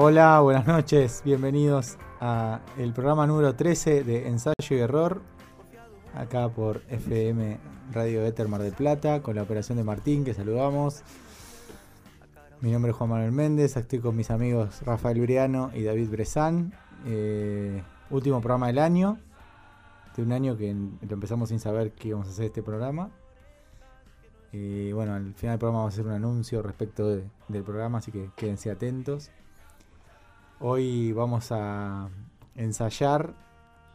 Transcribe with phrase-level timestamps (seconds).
[0.00, 5.22] Hola, buenas noches, bienvenidos a el programa número 13 de Ensayo y Error,
[6.14, 7.58] acá por FM
[7.90, 11.02] Radio Éter Mar del Plata, con la operación de Martín, que saludamos.
[12.60, 16.72] Mi nombre es Juan Manuel Méndez, estoy con mis amigos Rafael Briano y David Bresan.
[17.04, 19.18] Eh, último programa del año,
[20.16, 23.10] de un año que lo empezamos sin saber que íbamos a hacer este programa.
[24.52, 28.12] Y bueno, al final del programa vamos a hacer un anuncio respecto del programa, así
[28.12, 29.32] que quédense atentos.
[30.60, 32.08] Hoy vamos a
[32.56, 33.32] ensayar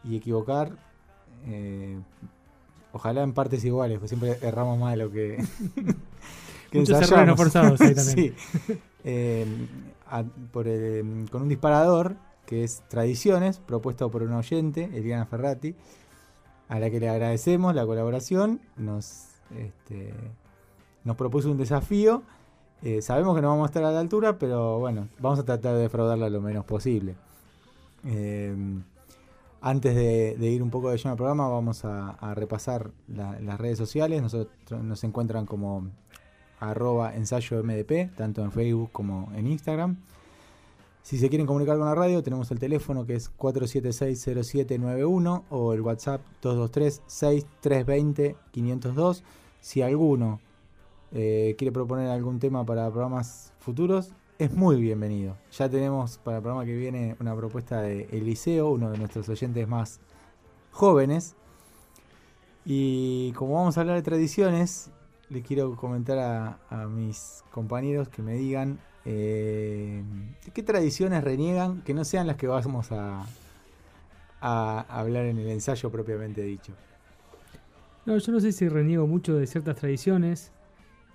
[0.02, 0.72] y equivocar.
[1.46, 1.98] Eh,
[2.92, 5.44] ojalá en partes iguales, pues siempre erramos más de lo que,
[6.70, 7.36] que ensayamos.
[7.36, 8.34] forzados ahí también.
[9.06, 9.44] Eh,
[11.30, 15.74] con un disparador que es Tradiciones, propuesto por un oyente, Eliana Ferrati,
[16.70, 18.62] a la que le agradecemos la colaboración.
[18.78, 19.26] Nos,
[19.58, 20.14] este,
[21.04, 22.22] nos propuso un desafío
[22.84, 25.74] eh, sabemos que no vamos a estar a la altura, pero bueno, vamos a tratar
[25.74, 27.14] de defraudarla lo menos posible.
[28.04, 28.54] Eh,
[29.62, 34.20] antes de, ir un poco de lleno al programa, vamos a, repasar las redes sociales.
[34.20, 35.88] Nosotros nos encuentran como
[36.60, 39.96] arroba ensayo MDP, tanto en Facebook como en Instagram.
[41.02, 45.80] Si se quieren comunicar con la radio, tenemos el teléfono que es 476-0791 o el
[45.80, 49.22] WhatsApp 223-6320-502.
[49.62, 50.40] Si alguno
[51.14, 55.36] eh, quiere proponer algún tema para programas futuros, es muy bienvenido.
[55.52, 59.68] Ya tenemos para el programa que viene una propuesta de Eliseo, uno de nuestros oyentes
[59.68, 60.00] más
[60.72, 61.36] jóvenes.
[62.64, 64.90] Y como vamos a hablar de tradiciones,
[65.30, 66.18] le quiero comentar
[66.68, 70.02] a, mis compañeros que me digan eh,
[70.52, 73.24] qué tradiciones reniegan que no sean las que vamos a,
[74.40, 76.72] a hablar en el ensayo propiamente dicho.
[78.04, 80.50] No, yo no sé si reniego mucho de ciertas tradiciones.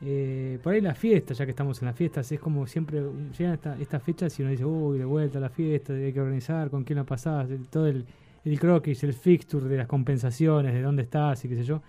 [0.01, 3.01] Eh, por ahí la fiesta, ya que estamos en las fiestas, es como siempre
[3.37, 6.21] llegan estas esta fechas y uno dice, uy, de vuelta a la fiesta, hay que
[6.21, 8.05] organizar, con quién la pasás, todo el,
[8.45, 11.81] el croquis, el fixture de las compensaciones, de dónde estás y qué sé yo,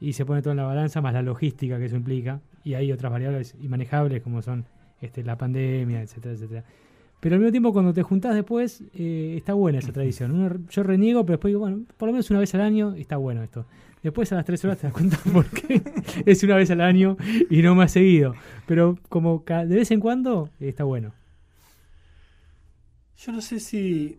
[0.00, 2.90] y se pone todo en la balanza, más la logística que eso implica, y hay
[2.90, 4.64] otras variables inmanejables como son
[5.00, 6.64] este, la pandemia, etcétera, etcétera.
[7.24, 10.66] Pero al mismo tiempo, cuando te juntás después, eh, está buena esa tradición.
[10.68, 13.42] yo reniego, pero después digo, bueno, por lo menos una vez al año está bueno
[13.42, 13.64] esto.
[14.02, 15.80] Después a las tres horas te das cuenta por qué
[16.26, 17.16] es una vez al año
[17.48, 18.34] y no más seguido.
[18.66, 21.14] Pero como de vez en cuando está bueno.
[23.16, 24.18] Yo no sé si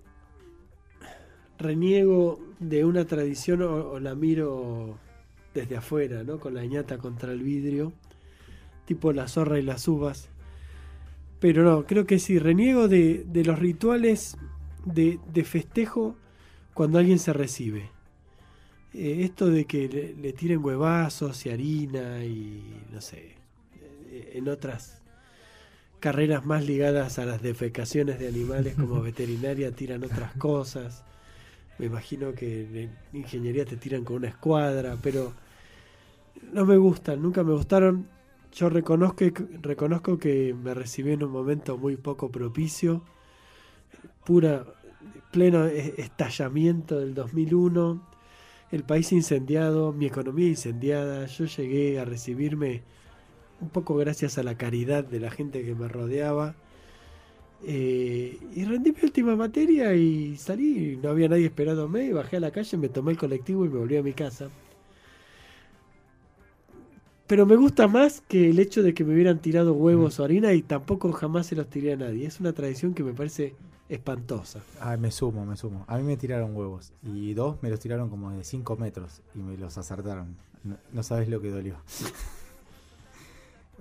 [1.60, 4.98] reniego de una tradición o, la miro
[5.54, 6.40] desde afuera, ¿no?
[6.40, 7.94] Con la ñata contra el vidrio,
[8.86, 10.32] tipo la zorra y las uvas.
[11.46, 14.36] Pero no, creo que sí, reniego de, los rituales
[14.84, 16.16] de, de festejo
[16.74, 17.92] cuando alguien se recibe.
[18.96, 23.36] Eh, esto de que le, tiren huevazos y harina y no sé,
[24.10, 25.04] eh, en otras
[26.00, 31.04] carreras más ligadas a las defecaciones de animales como veterinaria tiran otras cosas.
[31.78, 35.32] Me imagino que en ingeniería te tiran con una escuadra, pero
[36.54, 38.15] no me gustan, nunca me gustaron.
[38.56, 39.26] Yo reconozco,
[39.62, 43.02] reconozco que me recibí en un momento muy poco propicio,
[44.26, 44.66] pura,
[45.32, 48.16] pleno estallamiento del 2001
[48.72, 52.82] el país incendiado, mi economía incendiada, yo llegué a recibirme
[53.62, 56.56] un poco gracias a la caridad de la gente que me rodeaba.
[57.64, 62.52] Eh, y rendí mi última materia y salí, no había nadie esperándome, bajé a la
[62.52, 64.50] calle, me tomé el colectivo y me volví a mi casa.
[67.28, 70.54] Pero me gusta más que el hecho de que me hubieran tirado huevos o harina
[70.54, 72.28] y tampoco jamás se los tiré a nadie.
[72.28, 73.56] Es una tradición que me parece
[73.90, 74.62] espantosa.
[74.80, 75.86] Ah, me sumo, me sumo.
[75.88, 79.40] A mí me tiraron huevos y dos me los tiraron como de 5 metros y
[79.40, 80.36] me los acertaron.
[80.94, 81.78] No, sabes lo que dolió.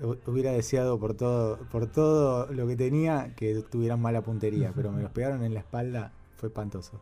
[0.27, 5.03] Hubiera deseado por todo, por todo lo que tenía que tuvieran mala puntería, pero me
[5.03, 7.01] los pegaron en la espalda, fue espantoso.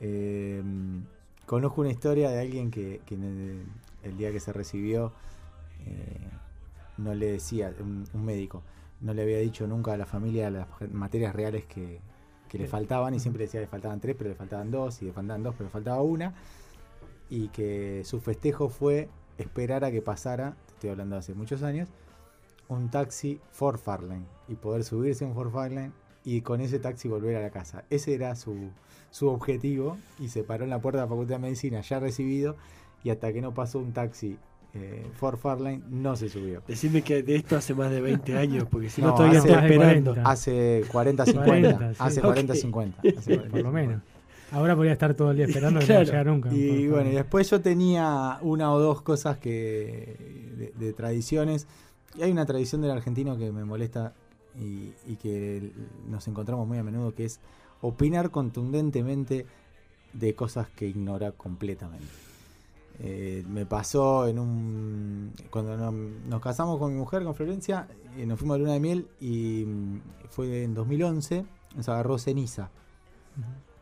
[0.00, 0.62] Eh,
[1.46, 5.12] conozco una historia de alguien que, el, día que se recibió
[5.86, 6.30] eh,
[6.98, 8.62] no le decía, un médico,
[9.00, 12.00] no le había dicho nunca a la familia las materias reales que,
[12.48, 15.06] que le faltaban y siempre decía que le faltaban tres, pero le faltaban dos, y
[15.06, 16.34] le faltaban dos, pero le faltaba una.
[17.30, 19.08] Y que su festejo fue
[19.38, 21.88] esperar a que pasara, te estoy hablando de hace muchos años,
[22.68, 25.92] un taxi Ford Farlane y poder subirse a un Ford Farlane
[26.24, 27.84] y con ese taxi volver a la casa.
[27.90, 28.70] Ese era su,
[29.10, 32.56] su objetivo y se paró en la puerta de la Facultad de Medicina ya recibido
[33.02, 34.38] y hasta que no pasó un taxi
[34.74, 36.62] eh, Ford Farline no se subió.
[36.66, 40.16] Decime que de esto hace más de 20 años, porque si no, todavía estoy esperando.
[40.24, 41.92] Hace 40, 50.
[41.98, 43.02] hace 40, 50.
[43.50, 44.02] por lo menos.
[44.50, 46.52] Ahora podría estar todo el día esperando que no nunca.
[46.52, 51.66] Y bueno, y después yo tenía una o dos cosas que de, tradiciones.
[52.14, 54.12] Y hay una tradición del argentino que me molesta
[54.58, 55.72] y, y que
[56.06, 57.40] nos encontramos muy a menudo, que es
[57.80, 59.46] opinar contundentemente
[60.12, 62.31] de cosas que ignora completamente.
[63.04, 65.32] Eh, me pasó en un.
[65.50, 68.80] Cuando nos, nos casamos con mi mujer, con Florencia, eh, nos fuimos a luna de
[68.80, 70.00] miel y mm,
[70.30, 71.44] fue en 2011,
[71.76, 72.70] nos agarró ceniza.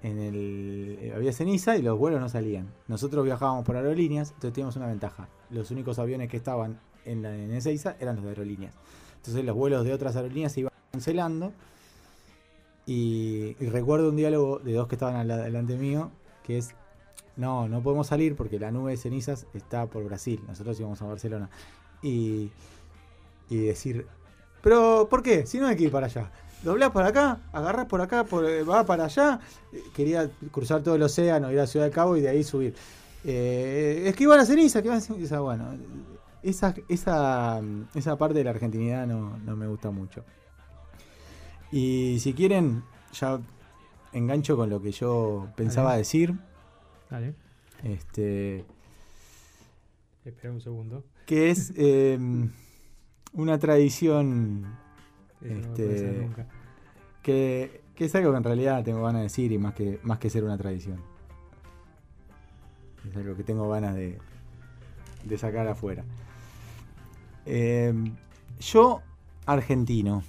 [0.03, 2.69] En el, eh, había ceniza y los vuelos no salían.
[2.89, 5.29] Nosotros viajábamos por aerolíneas, entonces teníamos una ventaja.
[5.51, 8.75] Los únicos aviones que estaban en, la, en Ezeiza eran los de aerolíneas.
[9.17, 11.53] Entonces los vuelos de otras aerolíneas se iban cancelando.
[12.87, 16.11] Y, y recuerdo un diálogo de dos que estaban al- delante mío,
[16.43, 16.75] que es,
[17.41, 20.41] no, no podemos salir porque la nube de cenizas está por Brasil.
[20.47, 21.51] Nosotros íbamos a Barcelona.
[22.03, 22.51] Y,
[23.49, 24.07] y decir,
[24.63, 25.47] pero ¿por qué?
[25.47, 26.31] Si no hay que ir para allá.
[26.63, 29.41] Doblás para acá, agarrás por acá, por, eh, va para allá.
[29.73, 32.75] Eh, Quería cruzar todo el océano, ir a Ciudad del Cabo y de ahí subir.
[33.25, 35.41] Eh, esquiva la ceniza, que va la ceniza.
[35.41, 35.65] Bueno,
[36.43, 37.63] esa, esa,
[37.95, 40.23] esa parte de la argentinidad no, no me gusta mucho.
[41.73, 42.83] Y si quieren,
[43.15, 43.41] ya
[44.13, 46.35] engancho con lo que yo pensaba decir.
[47.11, 47.35] Dale,
[47.83, 48.65] Este,
[50.25, 51.05] espera un segundo.
[51.27, 52.19] que es eh,
[53.33, 54.69] una tradición no
[55.41, 56.47] Este, ser nunca.
[57.23, 60.19] que, que es algo que en realidad tengo ganas de decir y más que, más
[60.19, 61.01] que ser una tradición.
[63.09, 64.19] Es algo que tengo ganas de,
[65.25, 66.05] de sacar afuera.
[67.47, 67.93] Eh,
[68.61, 69.01] yo,
[69.47, 70.23] argentino.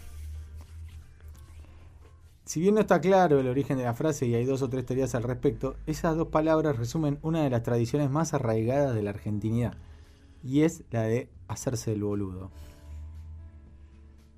[2.51, 4.85] Si bien no está claro el origen de la frase y hay dos o tres
[4.85, 9.11] teorías al respecto, esas dos palabras resumen una de las tradiciones más arraigadas de la
[9.11, 9.77] argentinidad,
[10.43, 12.51] y es la de hacerse el boludo.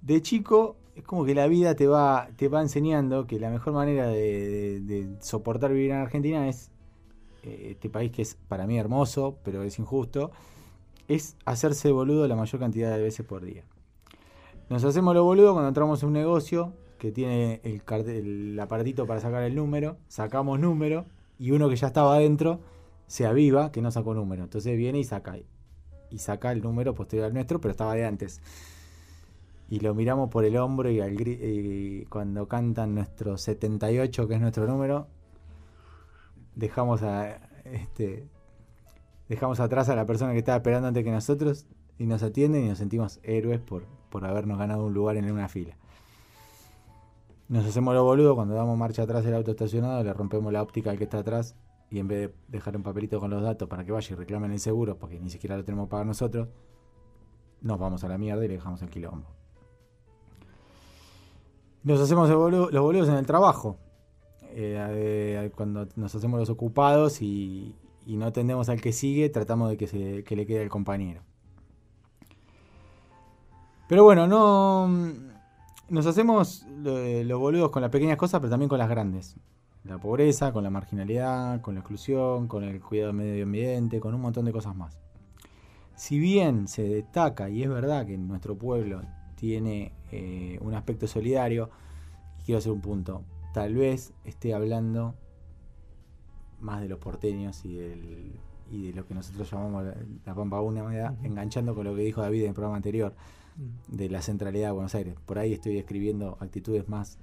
[0.04, 3.74] De chico, es como que la vida te va, te va enseñando que la mejor
[3.74, 6.70] manera de, soportar vivir en Argentina es,
[7.42, 10.30] eh, este país que es para mí hermoso, pero es injusto,
[11.08, 13.64] es hacerse boludo la mayor cantidad de veces por día.
[14.70, 19.20] Nos hacemos lo boludo cuando entramos en un negocio que tiene el, el aparatito para
[19.20, 21.04] sacar el número, sacamos número
[21.38, 22.62] y uno que ya estaba adentro
[23.08, 24.42] se aviva que no sacó número.
[24.42, 25.36] Entonces viene y saca.
[26.10, 28.40] Y saca el número posterior al nuestro, pero estaba de antes.
[29.68, 34.66] Y lo miramos por el hombro y, al cuando cantan nuestro 78, que es nuestro
[34.66, 35.08] número,
[36.56, 38.30] dejamos a este
[39.28, 41.66] dejamos atrás a la persona que estaba esperando antes que nosotros
[41.98, 45.50] y nos atienden y nos sentimos héroes por, por habernos ganado un lugar en una
[45.50, 45.76] fila.
[47.50, 50.92] Nos hacemos lo boludo cuando damos marcha atrás del auto estacionado, le rompemos la óptica
[50.92, 51.56] al que está atrás
[51.90, 54.52] y en vez de dejar un papelito con los datos para que vaya y reclamen
[54.52, 56.48] el seguro, porque ni siquiera lo tenemos pagar nosotros,
[57.62, 59.28] nos vamos a la mierda y le dejamos el quilombo.
[61.84, 63.78] Nos hacemos el los boludos en el trabajo.
[64.56, 67.76] Eh, eh, cuando nos hacemos los ocupados y,
[68.06, 71.22] y no atendemos al que sigue, tratamos de que, se, que le quede al compañero.
[73.88, 75.33] Pero bueno, no.
[75.94, 79.36] Nos hacemos lo- los boludos con las pequeñas cosas, pero también con las grandes.
[79.84, 84.16] La pobreza, con la marginalidad, con la exclusión, con el cuidado del medio ambiente, con
[84.16, 84.98] un montón de cosas más.
[85.96, 89.02] Si bien se destaca, y es verdad que nuestro pueblo
[89.36, 91.70] tiene eh, un aspecto solidario,
[92.44, 93.22] quiero hacer un punto,
[93.54, 95.14] tal vez esté hablando
[96.60, 98.40] más de los porteños y, del,
[98.72, 99.96] y de lo que nosotros llamamos la,
[100.26, 103.14] la Pampa Húmeda, enganchando con lo que dijo David en el programa anterior.
[103.88, 105.16] De la centralidad de Buenos Aires.
[105.26, 107.18] Por ahí estoy describiendo actitudes más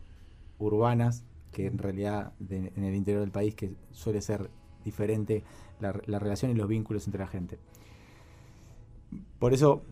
[0.59, 4.51] urbanas que en realidad de- en el interior del país que suele ser
[4.85, 5.43] diferente
[5.81, 7.59] la, la relación y los vínculos entre la gente.
[9.39, 9.83] Por eso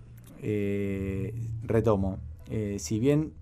[0.40, 1.34] eh,
[1.64, 3.32] retomo, eh, si bien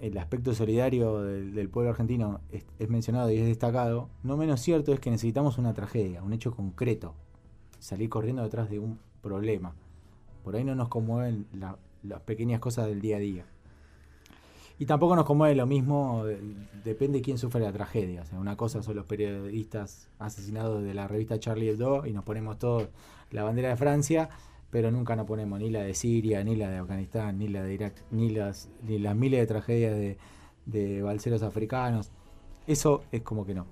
[0.00, 4.60] el aspecto solidario del, del pueblo argentino es, es mencionado y es destacado, no menos
[4.60, 7.14] cierto es que necesitamos una tragedia, un hecho concreto,
[7.80, 9.74] salir corriendo detrás de un problema.
[10.44, 13.44] Por ahí no nos conmueven la- las pequeñas cosas del día a día.
[14.80, 16.38] Y tampoco nos conmueve lo mismo, de-
[16.84, 18.22] depende de quién sufre la tragedia.
[18.38, 22.88] Una cosa son los periodistas asesinados de la revista Charlie Hebdo y nos ponemos todos
[23.32, 24.28] la bandera de Francia,
[24.70, 27.74] pero nunca nos ponemos ni la de Siria, ni la de Afganistán, ni la de
[27.74, 30.16] Irak, ni las, ni las miles de tragedias de,
[30.66, 32.12] de balseros africanos.
[32.68, 33.66] Eso es como que no.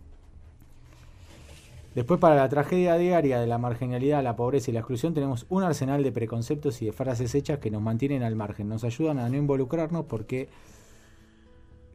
[1.97, 5.63] Después, para la tragedia diaria de la marginalidad, la pobreza y la exclusión, tenemos un
[5.63, 9.31] arsenal de preconceptos y de frases hechas que nos mantienen al margen, nos ayudan a
[9.31, 10.51] no involucrarnos porque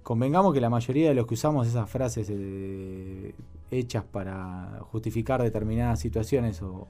[0.02, 3.36] convengamos que la mayoría de los que usamos esas frases eh,
[3.70, 6.88] hechas para justificar determinadas situaciones o,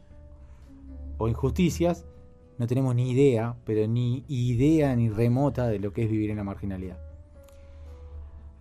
[1.18, 2.06] o injusticias,
[2.60, 6.38] no tenemos ni idea, pero ni idea ni remota de lo que es vivir en
[6.38, 6.98] la marginalidad.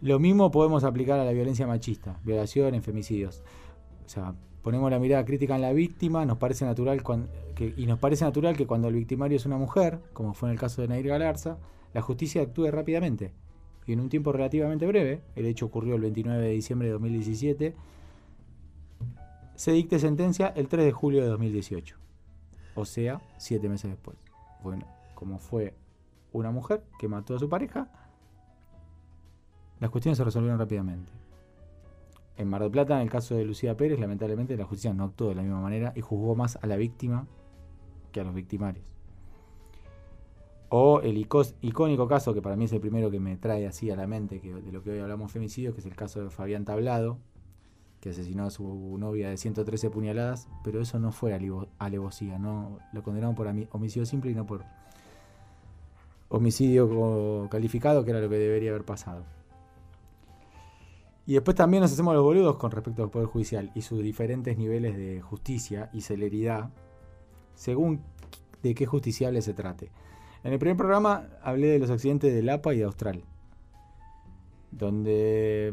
[0.00, 3.44] Lo mismo podemos aplicar a la violencia machista, violaciones, femicidios.
[4.10, 7.00] O sea, ponemos la mirada crítica en la víctima, nos parece natural
[7.76, 10.58] y nos parece natural que cuando el victimario es una mujer, como fue en el
[10.58, 11.58] caso de Nair Galarza,
[11.94, 13.32] la justicia actúe rápidamente
[13.86, 17.76] y en un tiempo relativamente breve, el hecho ocurrió el 29 de diciembre de 2017,
[19.54, 21.96] se dicte sentencia el 3 de julio de 2018.
[22.74, 24.16] O sea, siete meses después.
[24.64, 25.76] Bueno, como fue
[26.32, 27.88] una mujer que mató a su pareja,
[29.78, 31.12] las cuestiones se resolvieron rápidamente.
[32.40, 35.28] En Mar del Plata, en el caso de Lucía Pérez, lamentablemente la justicia no actuó
[35.28, 37.26] de la misma manera y juzgó más a la víctima
[38.12, 38.86] que a los victimarios.
[40.70, 43.96] O el icónico caso, que para mí es el primero que me trae así a
[43.96, 47.18] la mente, de lo que hoy hablamos femicidio, que es el caso de Fabián Tablado,
[48.00, 51.38] que asesinó a su novia de 113 puñaladas, pero eso no fue
[51.78, 54.64] alevosía, no lo condenaron por homicidio simple y no por
[56.30, 59.24] homicidio calificado, que era lo que debería haber pasado.
[61.30, 64.58] Y después también nos hacemos los boludos con respecto al Poder Judicial y sus diferentes
[64.58, 66.70] niveles de justicia y celeridad,
[67.54, 68.00] según
[68.64, 69.92] de qué justiciable se trate.
[70.42, 73.22] En el primer programa hablé de los accidentes del APA y de Austral,
[74.72, 75.72] donde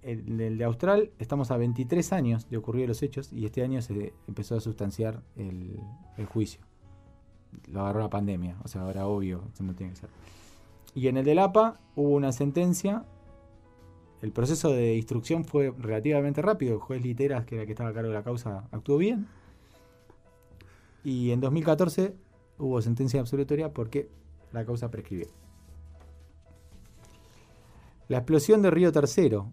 [0.00, 3.82] en el de Austral estamos a 23 años de ocurrir los hechos y este año
[3.82, 5.78] se empezó a sustanciar el,
[6.32, 6.62] juicio.
[7.70, 10.08] Lo agarró la pandemia, o sea, ahora obvio, eso no tiene que ser.
[10.94, 13.04] Y en el del APA hubo una sentencia.
[14.22, 16.74] El proceso de instrucción fue relativamente rápido.
[16.74, 19.26] El juez Literas, que era el que estaba a cargo de la causa, actuó bien.
[21.02, 22.14] Y en 2014
[22.58, 24.10] hubo sentencia absolutoria porque
[24.52, 25.28] la causa prescribió.
[28.08, 29.52] La explosión de Río Tercero,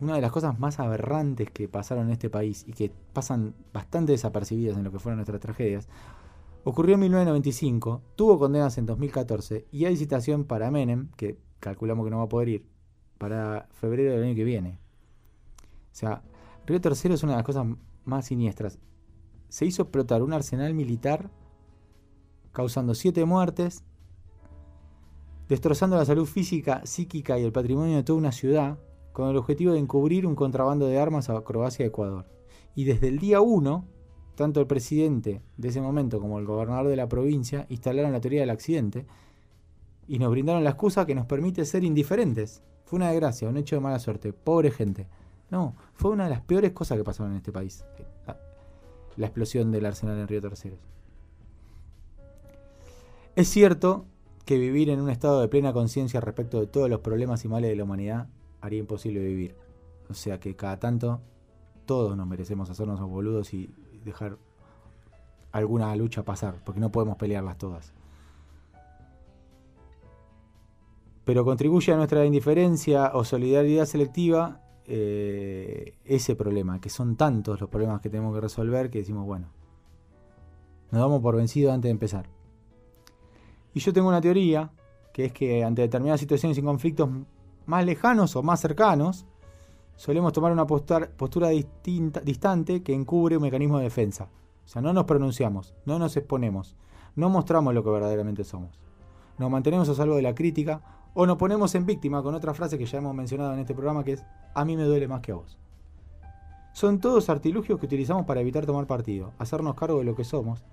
[0.00, 4.12] una de las cosas más aberrantes que pasaron en este país y que pasan bastante
[4.12, 5.88] desapercibidas en lo que fueron nuestras tragedias,
[6.64, 12.10] ocurrió en 1995, tuvo condenas en 2014 y hay citación para Menem, que calculamos que
[12.10, 12.66] no va a poder ir,
[13.18, 14.78] para febrero del año que viene.
[15.92, 16.22] O sea,
[16.66, 17.66] Río Tercero es una de las cosas
[18.04, 18.78] más siniestras.
[19.48, 21.30] Se hizo explotar un arsenal militar
[22.52, 23.84] causando siete muertes,
[25.48, 28.78] destrozando la salud física, psíquica y el patrimonio de toda una ciudad,
[29.12, 32.26] con el objetivo de encubrir un contrabando de armas a Croacia y Ecuador.
[32.74, 33.84] Y desde el día 1,
[34.36, 38.40] tanto el presidente de ese momento como el gobernador de la provincia instalaron la teoría
[38.40, 39.06] del accidente
[40.06, 42.62] y nos brindaron la excusa que nos permite ser indiferentes.
[42.88, 45.06] Fue una desgracia, un hecho de mala suerte, pobre gente.
[45.50, 47.84] No, fue una de las peores cosas que pasaron en este país.
[49.18, 50.78] La, explosión del arsenal en Río Terceros.
[53.36, 54.06] Es cierto
[54.46, 57.68] que vivir en un estado de plena conciencia respecto de todos los problemas y males
[57.68, 58.28] de la humanidad
[58.62, 59.54] haría imposible vivir.
[60.08, 61.20] O sea que cada tanto
[61.84, 63.70] todos nos merecemos hacernos los boludos y
[64.02, 64.38] dejar
[65.52, 67.92] alguna lucha pasar, porque no podemos pelearlas todas.
[71.28, 77.68] Pero contribuye a nuestra indiferencia o solidaridad selectiva eh, ese problema, que son tantos los
[77.68, 79.48] problemas que tenemos que resolver que decimos, bueno,
[80.90, 82.30] nos damos por vencido antes de empezar.
[83.74, 84.70] Y yo tengo una teoría,
[85.12, 87.10] que es que ante determinadas situaciones y conflictos
[87.66, 89.26] más lejanos o más cercanos,
[89.96, 94.30] solemos tomar una postura, distinta, distante que encubre un mecanismo de defensa.
[94.64, 96.74] O sea, no nos pronunciamos, no nos exponemos,
[97.16, 98.80] no mostramos lo que verdaderamente somos.
[99.36, 102.78] Nos mantenemos a salvo de la crítica o nos ponemos en víctima con otra frase
[102.78, 105.32] que ya hemos mencionado en este programa que es a mí me duele más que
[105.32, 105.58] a vos.
[106.72, 110.64] Son todos artilugios que utilizamos para evitar tomar partido, hacernos cargo de lo que somos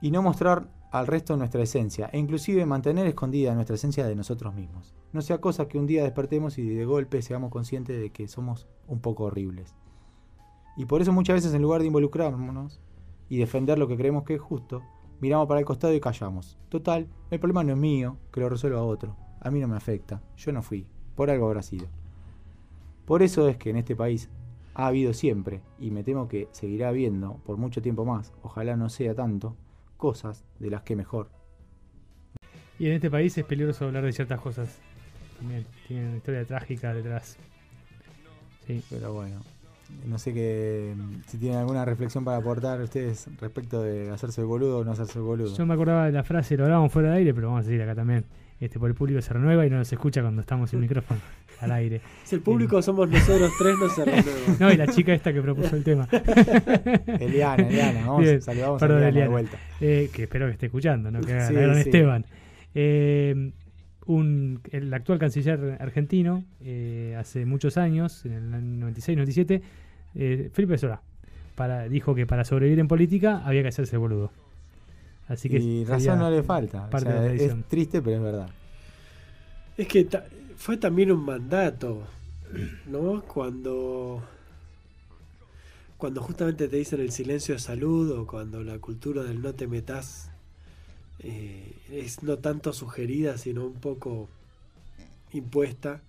[0.00, 4.52] y no mostrar al resto nuestra esencia e inclusive mantener escondida nuestra esencia de nosotros
[4.54, 4.92] mismos.
[5.12, 8.66] No sea cosa que un día despertemos y de golpe seamos conscientes de que somos
[8.88, 9.72] un poco horribles.
[10.76, 12.80] Y por eso muchas veces en lugar de involucrarnos
[13.28, 14.82] y defender lo que creemos que es justo,
[15.20, 16.58] miramos para el costado y callamos.
[16.68, 19.16] Total, el problema no es mío, que lo resuelva otro.
[19.40, 21.88] A mí no me afecta, yo no fui, por algo habrá sido.
[23.04, 24.28] Por eso es que en este país
[24.74, 28.88] ha habido siempre, y me temo que seguirá habiendo por mucho tiempo más, ojalá no
[28.88, 29.56] sea tanto,
[29.96, 31.30] cosas de las que mejor.
[32.78, 34.78] Y en este país es peligroso hablar de ciertas cosas.
[35.38, 37.38] También tiene una historia trágica detrás.
[38.66, 38.82] Sí.
[38.90, 39.40] Pero bueno,
[40.06, 40.94] no sé que
[41.26, 45.18] si tienen alguna reflexión para aportar ustedes respecto de hacerse el boludo o no hacerse
[45.18, 45.56] el boludo.
[45.56, 47.82] Yo me acordaba de la frase, lo hablábamos fuera de aire, pero vamos a decir
[47.82, 48.24] acá también.
[48.58, 51.20] Este, por el público se renueva y no nos escucha cuando estamos sin micrófono
[51.60, 52.00] al aire.
[52.24, 54.30] Si el público somos nosotros tres, no se renueva.
[54.60, 56.08] No, y la chica esta que propuso el tema.
[57.20, 59.58] Eliana, Eliana, vamos, saludamos a Eliana, de vuelta.
[59.80, 61.20] Eh, que espero que esté escuchando, ¿no?
[61.20, 62.24] Que sí, Esteban.
[62.74, 63.52] Eh,
[64.06, 69.62] un, el actual canciller argentino, eh, hace muchos años, en el 96-97,
[70.14, 71.02] eh, Felipe Sola,
[71.54, 74.30] para, dijo que para sobrevivir en política había que hacerse boludo.
[75.28, 76.88] Así que y razón no le falta.
[77.32, 78.48] es triste, pero es verdad.
[79.76, 80.08] Es que
[80.56, 82.04] fue también un mandato,
[82.86, 83.22] ¿no?
[83.22, 84.22] Cuando
[85.96, 89.66] cuando justamente te dicen el silencio de salud o cuando la cultura del no te
[89.66, 90.30] metas
[91.20, 94.28] eh, es no tanto sugerida, sino un poco
[95.32, 96.00] impuesta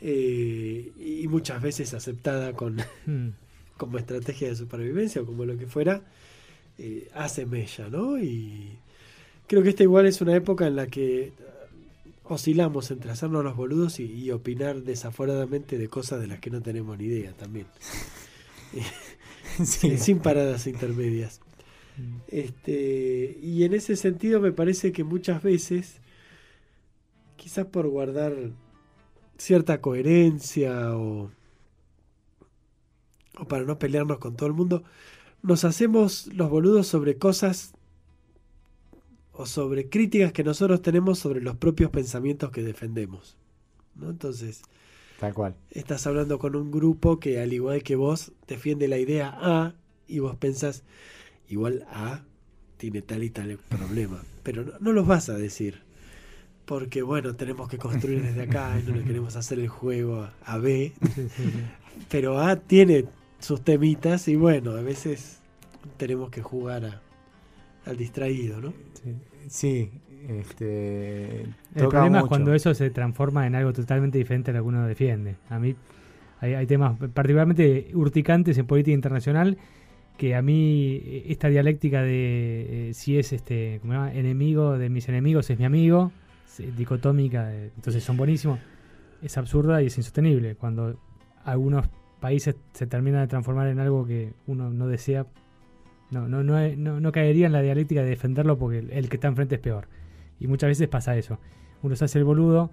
[0.00, 2.76] eh, y muchas veces aceptada con,
[3.06, 3.28] Mm.
[3.76, 6.02] como estrategia de supervivencia o como lo que fuera,
[6.78, 8.18] eh, hace mella, ¿no?
[8.18, 8.70] Y
[9.46, 11.32] creo que esta igual es una época en la que
[12.24, 16.60] oscilamos entre hacernos los boludos y, y opinar desaforadamente de cosas de las que no
[16.60, 17.66] tenemos ni idea también,
[19.64, 19.96] Sí.
[19.98, 21.40] sin paradas intermedias.
[22.28, 26.00] Este, y en ese sentido me parece que muchas veces,
[27.36, 28.34] quizás por guardar
[29.38, 31.30] cierta coherencia o,
[33.38, 34.84] o para no pelearnos con todo el mundo,
[35.42, 37.72] nos hacemos los boludos sobre cosas
[39.32, 43.36] o sobre críticas que nosotros tenemos sobre los propios pensamientos que defendemos.
[43.94, 44.10] ¿no?
[44.10, 44.62] Entonces,
[45.20, 45.54] Tal cual.
[45.70, 49.74] estás hablando con un grupo que al igual que vos defiende la idea A
[50.08, 50.82] y vos pensás
[51.48, 52.22] igual A
[52.76, 55.80] tiene tal y tal problema, pero no, no los vas a decir
[56.64, 60.32] porque bueno, tenemos que construir desde acá y no le queremos hacer el juego a,
[60.44, 60.92] a B,
[62.10, 63.06] pero A tiene
[63.38, 65.40] sus temitas y bueno, a veces
[65.96, 67.00] tenemos que jugar a-
[67.86, 68.72] al distraído, ¿no?
[69.02, 69.14] Sí.
[69.48, 69.90] Sí,
[70.28, 71.40] este.
[71.42, 74.68] El toca problema es cuando eso se transforma en algo totalmente diferente a lo que
[74.68, 75.36] uno defiende.
[75.48, 75.74] A mí
[76.40, 79.56] hay, hay temas particularmente urticantes en política internacional
[80.18, 84.12] que a mí eh, esta dialéctica de eh, si es este ¿cómo se llama?
[84.12, 86.12] enemigo de mis enemigos es mi amigo,
[86.76, 88.58] dicotómica, eh, entonces son buenísimos,
[89.22, 90.56] es absurda y es insostenible.
[90.56, 90.98] Cuando
[91.44, 91.88] algunos
[92.20, 95.24] países se terminan de transformar en algo que uno no desea,
[96.10, 99.28] no, no, no, no, no caería en la dialéctica de defenderlo porque el que está
[99.28, 99.88] enfrente es peor.
[100.40, 101.38] Y muchas veces pasa eso.
[101.82, 102.70] Uno se hace el boludo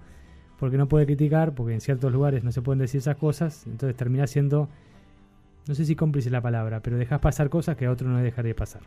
[0.60, 3.96] porque no puede criticar, porque en ciertos lugares no se pueden decir esas cosas, entonces
[3.96, 4.70] termina siendo,
[5.67, 8.24] no sé si cómplice la palabra, pero dejas pasar cosas que a otro no le
[8.24, 8.81] dejaría pasar.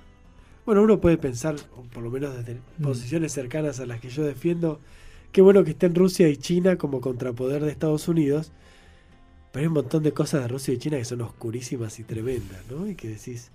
[0.64, 2.82] Bueno, uno puede pensar, o por lo menos desde Mm.
[2.82, 4.80] posiciones cercanas a las que yo defiendo,
[5.32, 8.52] qué bueno que estén Rusia y China como contrapoder de Estados Unidos,
[9.50, 12.60] pero hay un montón de cosas de Rusia y China que son oscurísimas y tremendas,
[12.70, 12.86] ¿no?
[12.86, 13.50] Y que decís,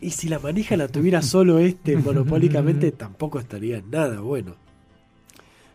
[0.00, 4.56] y si la manija la tuviera solo este monopólicamente, tampoco estaría en nada bueno.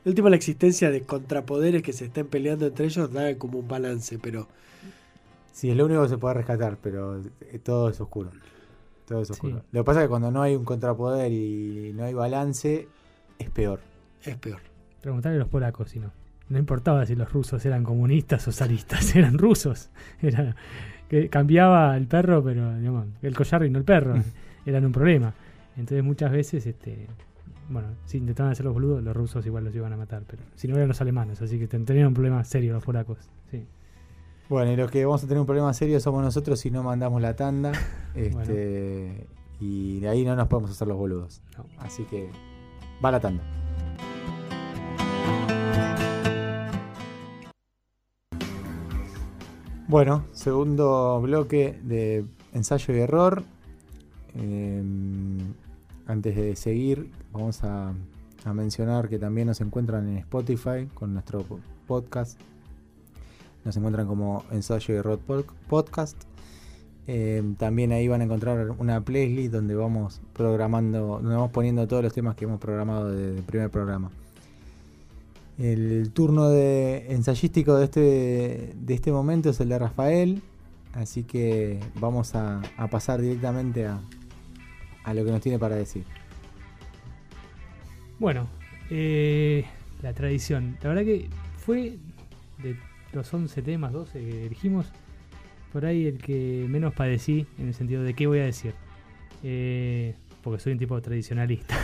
[0.03, 3.67] De última, la existencia de contrapoderes que se estén peleando entre ellos da como un
[3.67, 4.47] balance, pero
[5.53, 8.31] Sí, es lo único que se puede rescatar, pero eh, todo es oscuro.
[9.07, 9.59] Todo es oscuro.
[9.59, 9.63] Sí.
[9.71, 12.87] Lo que pasa es que cuando no hay un contrapoder y no hay balance,
[13.39, 13.79] es peor.
[14.23, 14.59] es peor.
[15.01, 16.11] Preguntarle a los polacos si no.
[16.49, 19.89] No importaba si los rusos eran comunistas o zaristas, eran rusos.
[20.21, 20.55] Era,
[21.07, 24.15] que cambiaba el perro, pero digamos, el collar y no el perro.
[24.65, 25.33] eran un problema.
[25.77, 27.07] Entonces muchas veces, este,
[27.69, 30.67] bueno, si intentaban hacer los boludos, los rusos igual los iban a matar, pero si
[30.67, 33.17] no eran los alemanes, así que ten- tenían un problema serio los polacos.
[34.49, 37.21] Bueno, y los que vamos a tener un problema serio somos nosotros si no mandamos
[37.21, 37.71] la tanda.
[38.15, 39.27] Este,
[39.59, 41.41] Y de ahí no nos podemos hacer los boludos.
[41.57, 41.65] No.
[41.79, 42.29] Así que
[43.03, 43.43] va la tanda.
[49.87, 53.43] Bueno, segundo bloque de ensayo y error.
[54.35, 54.83] Eh,
[56.07, 57.93] antes de seguir, vamos a,
[58.45, 62.39] a mencionar que también nos encuentran en Spotify con nuestro po- podcast.
[63.65, 66.17] Nos encuentran como ensayo y pod- podcast.
[67.07, 72.03] Eh, también ahí van a encontrar una playlist donde vamos programando, donde vamos poniendo todos
[72.03, 74.09] los temas que hemos programado desde el primer programa.
[75.59, 80.41] El turno de ensayístico de este, de este momento es el de Rafael,
[80.93, 83.99] así que vamos a, a pasar directamente a,
[85.03, 86.05] a lo que nos tiene para decir.
[88.19, 88.47] Bueno,
[88.89, 89.65] eh,
[90.01, 90.77] la tradición.
[90.81, 91.97] La verdad que fue
[92.61, 92.77] de
[93.13, 94.91] los 11 temas, 12 que elegimos,
[95.71, 98.73] por ahí el que menos padecí en el sentido de qué voy a decir.
[99.43, 101.75] Eh, porque soy un tipo tradicionalista.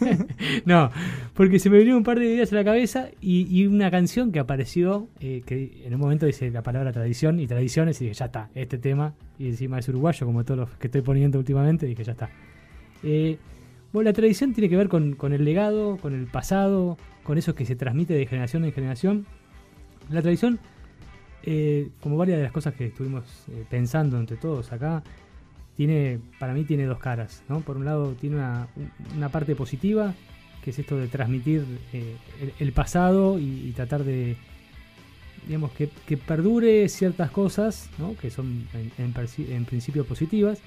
[0.64, 0.90] no,
[1.34, 4.40] porque se me vinieron un par de ideas a la cabeza y, una canción que
[4.40, 8.24] apareció, eh, que en un momento dice la palabra tradición y tradiciones y dije, ya
[8.26, 12.02] está, este tema, y encima es uruguayo, como todos los que estoy poniendo últimamente, dije,
[12.02, 12.30] ya está.
[13.02, 13.36] Eh,
[13.92, 17.66] bueno, la tradición tiene que ver con el legado, con el pasado, con eso que
[17.66, 19.26] se transmite de generación en generación.
[20.10, 20.58] La tradición,
[21.44, 25.04] eh, como varias de las cosas que estuvimos eh, pensando entre todos acá,
[25.76, 27.44] tiene, para mí tiene dos caras.
[27.64, 30.14] Por un lado tiene una, parte positiva,
[30.64, 32.16] que es esto de transmitir eh,
[32.58, 34.36] el, pasado y, tratar de,
[35.46, 37.88] digamos, que, que perdure ciertas cosas,
[38.20, 38.66] que son
[38.98, 40.58] en, en principio positivas,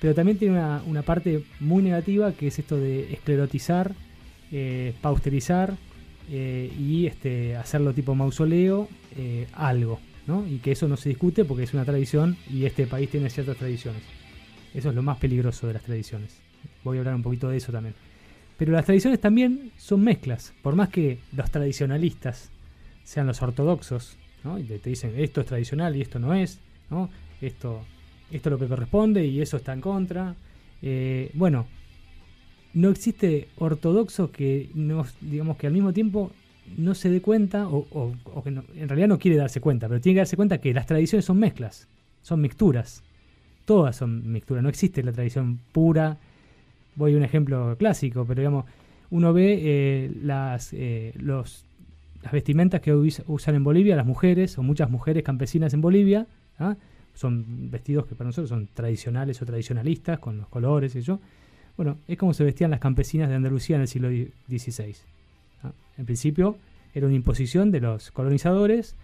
[0.00, 3.94] pero también tiene una, una parte muy negativa que es esto de esclerotizar,
[5.02, 5.76] pausterizar
[6.30, 10.46] eh, y este, hacerlo tipo mausoleo eh, algo, ¿no?
[10.46, 13.56] Y que eso no se discute porque es una tradición y este país tiene ciertas
[13.56, 14.02] tradiciones.
[14.74, 16.36] Eso es lo más peligroso de las tradiciones.
[16.84, 17.94] Voy a hablar un poquito de eso también.
[18.56, 20.52] Pero las tradiciones también son mezclas.
[20.62, 22.50] Por más que los tradicionalistas
[23.04, 24.58] sean los ortodoxos, ¿no?
[24.58, 27.10] Y te, dicen esto es tradicional y esto no es, ¿no?
[27.40, 27.84] Esto,
[28.30, 30.34] esto es lo que corresponde y eso está en contra.
[30.80, 31.66] Eh, bueno,
[32.74, 36.30] no existe ortodoxo que no, digamos que al mismo tiempo
[36.78, 40.14] no se dé cuenta o, que no- en realidad no quiere darse cuenta, pero tiene
[40.16, 41.88] que darse cuenta que las tradiciones son mezclas,
[42.22, 43.02] son mixturas.
[43.64, 46.18] Todas son mixturas, no existe la tradición pura.
[46.96, 48.64] Voy a un ejemplo clásico, pero digamos,
[49.10, 51.64] uno ve eh, las, eh, las
[52.32, 56.26] vestimentas que us- usan en Bolivia las mujeres, o muchas mujeres campesinas en Bolivia,
[56.58, 56.76] ¿ah?
[57.14, 61.20] son vestidos que para nosotros son tradicionales o tradicionalistas, con los colores y yo.
[61.76, 64.08] Bueno, es como se vestían las campesinas de Andalucía en el siglo
[64.48, 64.94] XVI.
[65.98, 66.56] En principio
[66.94, 68.94] era una imposición de los colonizadores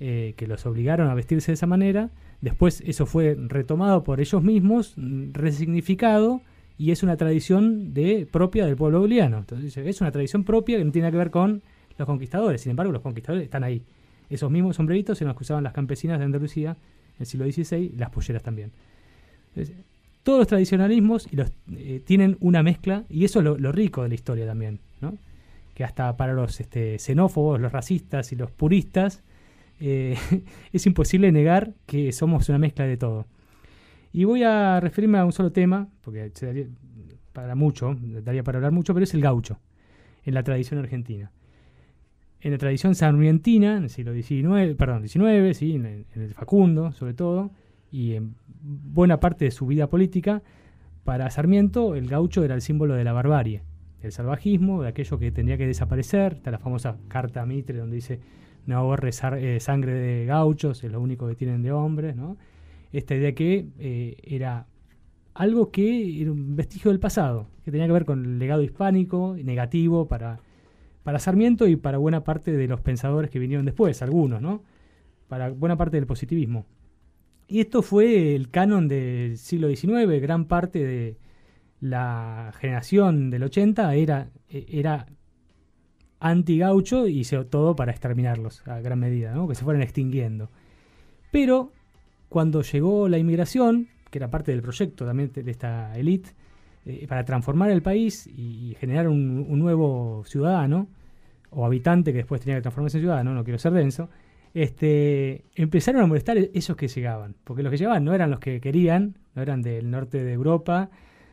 [0.00, 2.10] eh, que los obligaron a vestirse de esa manera.
[2.40, 4.94] Después eso fue retomado por ellos mismos,
[5.32, 6.42] resignificado,
[6.78, 7.94] y es una tradición
[8.30, 9.38] propia del pueblo boliviano.
[9.38, 11.62] Entonces es una tradición propia que no tiene que ver con
[11.96, 12.60] los conquistadores.
[12.60, 13.82] Sin embargo, los conquistadores están ahí.
[14.28, 18.10] Esos mismos sombreritos en los usaban las campesinas de Andalucía en el siglo XVI, las
[18.10, 18.72] polleras también.
[19.54, 19.74] Entonces,
[20.26, 24.08] todos los tradicionalismos y los, eh, tienen una mezcla, y eso es lo, rico de
[24.08, 25.16] la historia también, ¿no?
[25.72, 29.22] que hasta para los este, xenófobos, los racistas y los puristas,
[29.78, 30.16] eh,
[30.72, 33.26] es imposible negar que somos una mezcla de todo.
[34.12, 36.66] Y voy a referirme a un solo tema, porque se daría
[37.32, 39.60] para mucho, daría para hablar mucho, pero es el gaucho,
[40.24, 41.30] en la tradición argentina.
[42.40, 46.90] En la tradición sarmientina, en el siglo XIX, perdón, XIX, sí, en, en el Facundo,
[46.90, 47.52] sobre todo,
[47.90, 50.42] y en buena parte de su vida política,
[51.04, 53.62] para Sarmiento el gaucho era el símbolo de la barbarie,
[54.02, 56.34] del salvajismo, de aquello que tendría que desaparecer.
[56.34, 58.20] Está la famosa carta a Mitre donde dice
[58.66, 62.16] no ahorre eh, sangre de gauchos, es lo único que tienen de hombres.
[62.92, 64.66] Esta idea que eh, era
[65.34, 69.36] algo que era un vestigio del pasado, que tenía que ver con el legado hispánico,
[69.42, 70.40] negativo para,
[71.02, 74.62] para Sarmiento y para buena parte de los pensadores que vinieron después, algunos, ¿no?
[75.28, 76.66] Para buena parte del positivismo.
[77.48, 81.16] Y esto fue el canon del siglo XIX, gran parte de
[81.80, 85.06] la generación del 80 era, e- era
[86.18, 90.50] anti-gaucho y hizo todo para exterminarlos a gran medida, que se fueran extinguiendo.
[91.30, 91.72] Pero
[92.28, 96.30] cuando llegó la inmigración, que era parte del proyecto también de esta élite,
[96.84, 100.88] eh, para transformar el país y, y generar un, un nuevo ciudadano,
[101.50, 104.08] o habitante que después tenía que transformarse en ciudadano, no quiero ser denso,
[104.56, 108.58] este, empezaron a molestar esos que llegaban, porque los que llegaban no eran los que
[108.58, 110.88] querían, no eran del norte de Europa,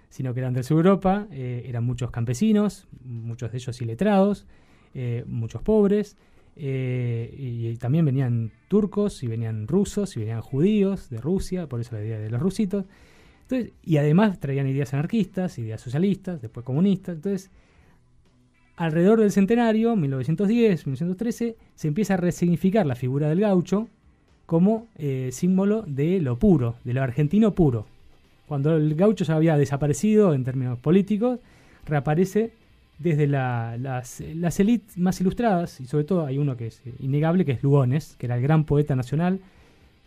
[0.09, 4.45] sino que eran del sur de Europa, eh, eran muchos campesinos, muchos de ellos iletrados,
[4.93, 6.17] eh, muchos pobres,
[6.57, 11.79] eh, y, y también venían turcos, y venían rusos, y venían judíos de Rusia, por
[11.79, 12.83] eso la idea de los rusitos.
[13.43, 17.15] Entonces, y además traían ideas anarquistas, ideas socialistas, después comunistas.
[17.15, 17.51] Entonces,
[18.75, 23.88] alrededor del centenario, 1910, 1913, se empieza a resignificar la figura del gaucho
[24.45, 27.86] como eh, símbolo de lo puro, de lo argentino puro.
[28.47, 31.39] Cuando el gaucho ya había desaparecido en términos políticos,
[31.86, 32.51] reaparece
[32.99, 37.45] desde la- las, las élites más ilustradas, y sobre todo hay uno que es innegable,
[37.45, 39.39] que es Lugones, que era el gran poeta nacional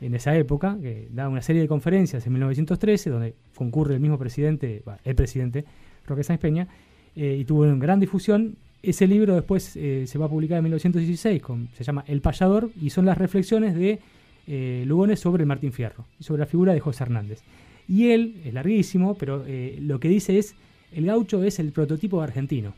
[0.01, 4.19] en esa época, que da una serie de conferencias en 1913, donde concurre el mismo
[4.19, 5.65] presidente, el presidente,
[6.07, 6.69] Roque Sáenz Peña,
[7.17, 8.57] eh, y tuvo una gran difusión.
[8.83, 12.71] Ese libro después eh, se va a publicar en 1916, con, se llama El Payador,
[12.81, 13.99] y son las reflexiones de
[14.47, 17.43] eh, Lugones sobre el Martín Fierro, y sobre la figura de José Hernández.
[17.89, 19.45] Y él, es larguísimo, pero
[19.81, 20.55] lo que dice es,
[20.93, 22.75] el gaucho es el prototipo argentino.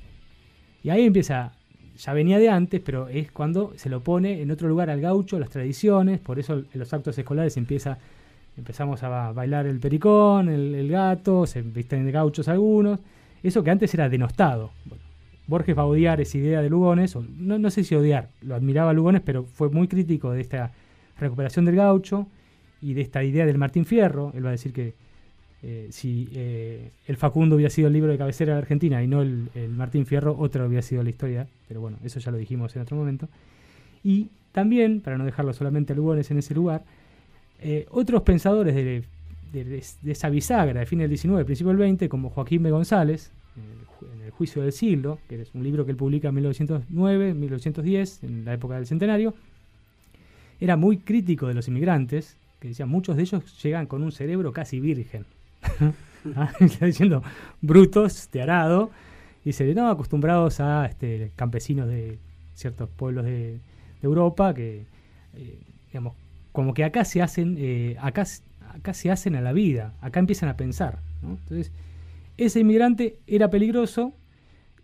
[0.84, 1.52] Y ahí empieza,
[1.98, 5.38] ya venía de antes, pero es cuando se lo pone en otro lugar al gaucho,
[5.38, 7.98] las tradiciones, por eso en los actos escolares empieza,
[8.56, 13.00] empezamos a ba- bailar el pericón, el, el gato, se visten de gauchos algunos,
[13.42, 14.70] eso que antes era denostado.
[15.46, 18.54] Borges va a odiar esa idea de Lugones, o no, no sé si odiar, lo
[18.54, 20.72] admiraba Lugones, pero fue muy crítico de esta
[21.18, 22.26] recuperación del gaucho
[22.82, 24.32] y de esta idea del Martín Fierro.
[24.34, 24.94] Él va a decir que
[25.62, 29.22] eh, si eh, el Facundo hubiera sido el libro de cabecera de Argentina y no
[29.22, 32.76] el, el Martín Fierro, otra hubiera sido la historia, pero bueno, eso ya lo dijimos
[32.76, 33.28] en otro momento.
[34.04, 36.84] Y también, para no dejarlo solamente a Lugones en ese lugar,
[37.60, 39.02] eh, otros pensadores de,
[39.52, 42.70] de- esa bisagra de fin del 19, principio del 20, como Joaquín B.
[42.70, 47.34] González, en el, Juicio del Siglo, que es un libro que él publica en 1909,
[47.34, 49.34] 1910, en la época del centenario,
[50.60, 54.52] era muy crítico de los inmigrantes, que decía, muchos de ellos llegan con un cerebro
[54.52, 55.24] casi virgen.
[56.34, 57.22] Ah, Está diciendo,
[57.62, 58.90] brutos, de arado,
[59.44, 62.18] y dice, no, acostumbrados a este, campesinos de
[62.54, 63.60] ciertos pueblos de,
[64.02, 64.84] Europa, que,
[65.36, 66.14] eh, digamos,
[66.52, 68.24] como que acá se hacen, eh, acá,
[68.78, 71.00] acá se hacen a la vida, acá empiezan a pensar.
[71.22, 71.72] Entonces,
[72.36, 74.14] ese inmigrante era peligroso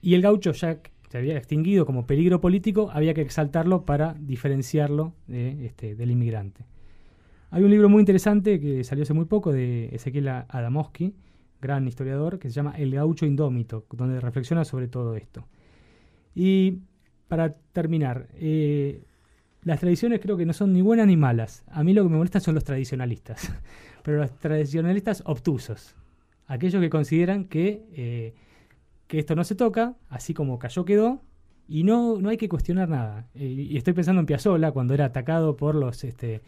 [0.02, 0.78] y el gaucho ya
[1.08, 6.64] se había extinguido como peligro político, había que exaltarlo para diferenciarlo este, del inmigrante.
[7.50, 11.14] Hay un libro muy interesante que salió hace muy poco de Ezequiel Adamowski,
[11.62, 15.46] gran historiador, que se llama El gaucho indómito, donde reflexiona sobre todo esto.
[16.34, 16.80] Y
[17.28, 19.04] para terminar, eh,
[19.64, 21.64] las tradiciones creo que no son ni buenas ni malas.
[21.68, 23.52] A mí lo que me molesta son los tradicionalistas,
[24.02, 25.96] pero los tradicionalistas obtusos,
[26.46, 28.34] aquellos que consideran que, eh,
[29.06, 31.22] que esto no se toca, así como cayó quedó,
[31.66, 33.26] y no, no hay que cuestionar nada.
[33.34, 36.42] Eh, y estoy pensando en Piazzolla cuando era atacado por los este,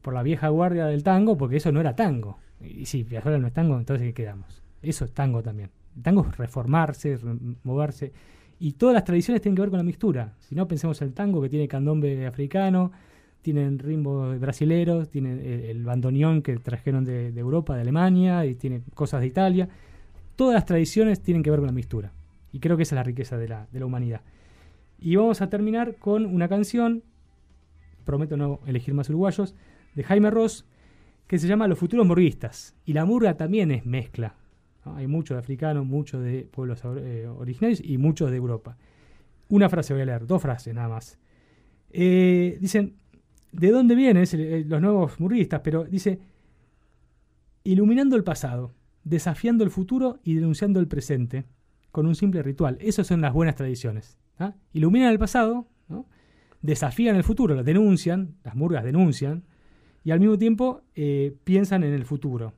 [0.00, 2.38] por la vieja guardia del tango, porque eso no era tango.
[2.60, 4.62] Y si Piazzolla no es tango, entonces ¿qué quedamos?
[4.82, 5.70] Eso es tango también.
[6.02, 7.18] Tango es reformarse,
[7.64, 8.12] moverse.
[8.62, 10.36] Y todas las tradiciones tienen que ver con la mixtura.
[10.38, 12.92] Si no, pensemos en el tango que tiene candombe africano,
[13.40, 19.20] tienen ritmos brasileros, tiene el, bandoneón que trajeron de, Europa, de Alemania, y tiene cosas
[19.20, 19.68] de Italia.
[20.36, 22.12] Todas las tradiciones tienen que ver con la mixtura.
[22.52, 24.20] Y creo que esa es la riqueza de la, de la humanidad.
[25.00, 27.02] Y vamos a terminar con una canción,
[28.04, 29.56] prometo no elegir más uruguayos,
[29.96, 30.66] de Jaime Ross,
[31.26, 32.76] que se llama Los futuros murguistas.
[32.84, 34.36] Y la murga también es mezcla.
[34.84, 38.76] Hay mucho de africanos, mucho de pueblos eh, originarios y muchos de Europa.
[39.48, 41.18] Una frase voy a leer, dos frases nada más.
[41.90, 42.96] Eh, dicen,
[43.52, 45.60] ¿de dónde vienen eh, los nuevos murguistas?
[45.60, 46.18] Pero dice,
[47.62, 48.72] iluminando el pasado,
[49.04, 51.44] desafiando el futuro y denunciando el presente
[51.92, 52.76] con un simple ritual.
[52.80, 54.18] Esas son las buenas tradiciones.
[54.38, 54.54] ¿ah?
[54.72, 55.68] Iluminan el pasado,
[56.60, 59.44] desafían el futuro, lo denuncian, las murgas denuncian,
[60.02, 60.82] y al mismo tiempo
[61.44, 62.54] piensan en el futuro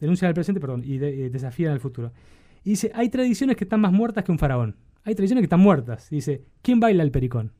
[0.00, 2.12] denuncian el presente, perdón, y eh, desafían el futuro.
[2.64, 4.76] Y dice, hay tradiciones que están más muertas que un faraón.
[5.04, 6.10] Hay tradiciones que están muertas.
[6.10, 7.52] Dice, ¿quién baila el pericón?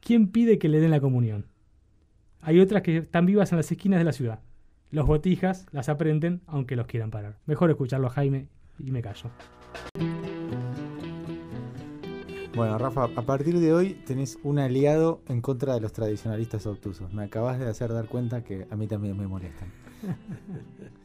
[0.00, 1.46] ¿Quién pide que le den la comunión?
[2.42, 4.40] Hay otras que están vivas en las esquinas de la ciudad.
[4.90, 7.38] Los botijas las aprenden aunque los quieran parar.
[7.46, 9.30] Mejor escucharlo a Jaime y me callo.
[12.54, 17.12] Bueno, Rafa, a partir de hoy tenés un aliado en contra de los tradicionalistas obtusos.
[17.12, 19.72] Me acabas de hacer dar cuenta que a mí también me molestan.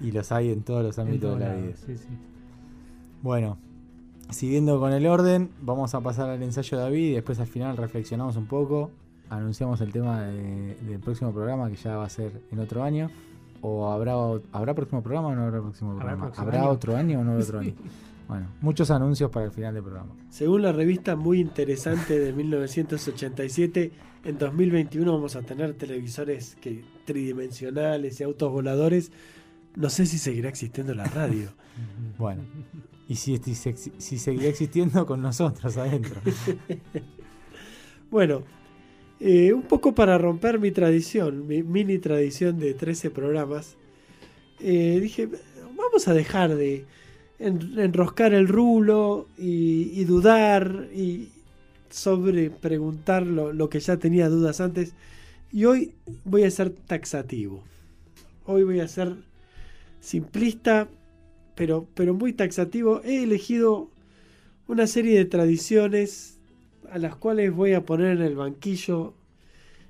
[0.00, 1.74] Y los hay en todos los ámbitos de la vida.
[3.22, 3.58] Bueno,
[4.30, 7.76] siguiendo con el orden, vamos a pasar al ensayo de David y después al final
[7.76, 8.90] reflexionamos un poco.
[9.30, 13.10] Anunciamos el tema del próximo programa que ya va a ser en otro año.
[13.62, 14.14] ¿O habrá,
[14.52, 16.30] habrá próximo programa o no habrá próximo programa?
[16.36, 17.72] ¿Habrá, otro año o no otro año?
[18.28, 20.12] Bueno, muchos anuncios para el final del programa.
[20.30, 23.92] Según la revista muy interesante de 1987,
[24.24, 29.12] en 2021 vamos a tener televisores que, tridimensionales y autos voladores
[29.76, 31.50] no sé si seguirá existiendo la radio.
[32.18, 32.42] bueno,
[33.08, 36.20] y si, si, seguirá existiendo con nosotros adentro.
[38.10, 38.42] bueno,
[39.20, 43.76] eh, un poco para romper mi tradición, mi mini tradición de 13 programas,
[44.60, 45.28] eh, dije,
[45.76, 46.86] vamos a dejar de
[47.38, 51.28] enroscar el rulo y, dudar y
[51.90, 54.94] sobre preguntar lo que ya tenía dudas antes.
[55.52, 55.92] Y hoy
[56.24, 57.62] voy a ser taxativo.
[58.46, 59.16] Hoy voy a ser
[60.06, 60.88] simplista,
[61.56, 63.90] pero, pero muy taxativo, he elegido
[64.68, 66.38] una serie de tradiciones
[66.92, 69.14] a las cuales voy a poner en el banquillo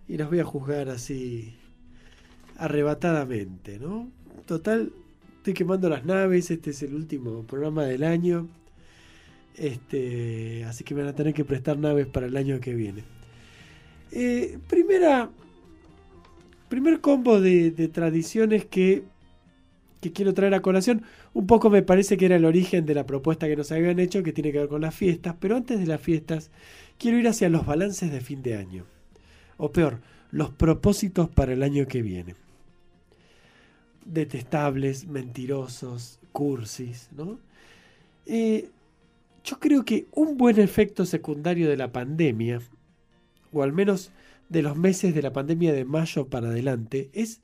[0.09, 1.55] y las voy a juzgar así
[2.57, 4.11] arrebatadamente, ¿no?
[4.47, 4.91] Total,
[5.37, 8.49] estoy quemando las naves, este es el último programa del año.
[9.55, 13.05] Este, así que me van a tener que prestar naves para el año que viene.
[14.13, 15.29] Eh, primera,
[16.71, 19.05] primer combo de tradiciones que
[20.01, 21.03] que quiero traer a colación.
[21.35, 24.23] Un poco me parece que era el origen de la propuesta que nos habían hecho,
[24.23, 26.51] que tiene que ver con las fiestas, pero antes de las fiestas
[26.99, 28.85] quiero ir hacia los balances de fin de año.
[29.57, 32.35] O peor, los propósitos para el año que viene.
[34.05, 37.41] Detestables, mentirosos, cursis, ¿no?
[38.27, 38.69] Eh,
[39.45, 42.61] yo creo que un buen efecto secundario de la pandemia,
[43.53, 44.11] o al menos
[44.49, 47.41] de los meses de la pandemia de mayo para adelante, es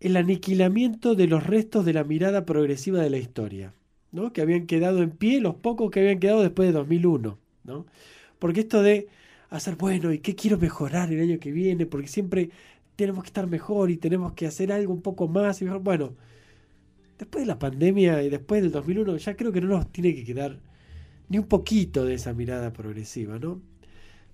[0.00, 3.74] el aniquilamiento de los restos de la mirada progresiva de la historia,
[4.12, 4.32] ¿no?
[4.32, 7.38] que habían quedado en pie, los pocos que habían quedado después de 2001.
[7.64, 7.86] ¿no?
[8.38, 9.08] Porque esto de
[9.50, 11.86] hacer, bueno, ¿y qué quiero mejorar el año que viene?
[11.86, 12.50] Porque siempre
[12.96, 15.82] tenemos que estar mejor y tenemos que hacer algo un poco más y mejor.
[15.82, 16.14] Bueno,
[17.18, 20.24] después de la pandemia y después del 2001, ya creo que no nos tiene que
[20.24, 20.58] quedar
[21.28, 23.60] ni un poquito de esa mirada progresiva, ¿no?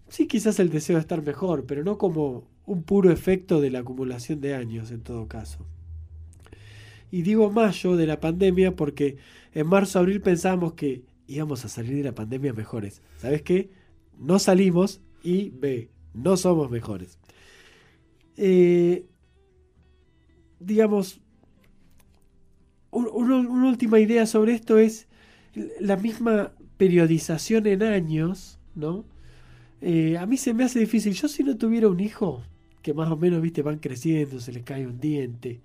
[0.08, 3.80] Sí, quizás el deseo de estar mejor, pero no como un puro efecto de la
[3.80, 5.66] acumulación de años en todo caso.
[7.10, 9.16] Y digo mayo de la pandemia porque
[9.52, 13.02] en marzo-abril pensábamos que íbamos a salir de la pandemia mejores.
[13.18, 13.70] ¿Sabes qué?
[14.20, 17.18] No salimos y B, no somos mejores.
[18.36, 19.04] Eh,
[20.60, 21.20] digamos,
[22.92, 25.08] una última idea sobre esto es
[25.80, 29.04] la misma periodización en años, ¿no?
[29.80, 31.14] Eh, a mí se me hace difícil.
[31.14, 32.44] Yo si no tuviera un hijo,
[32.82, 35.60] que más o menos, viste, van creciendo, se les cae un diente,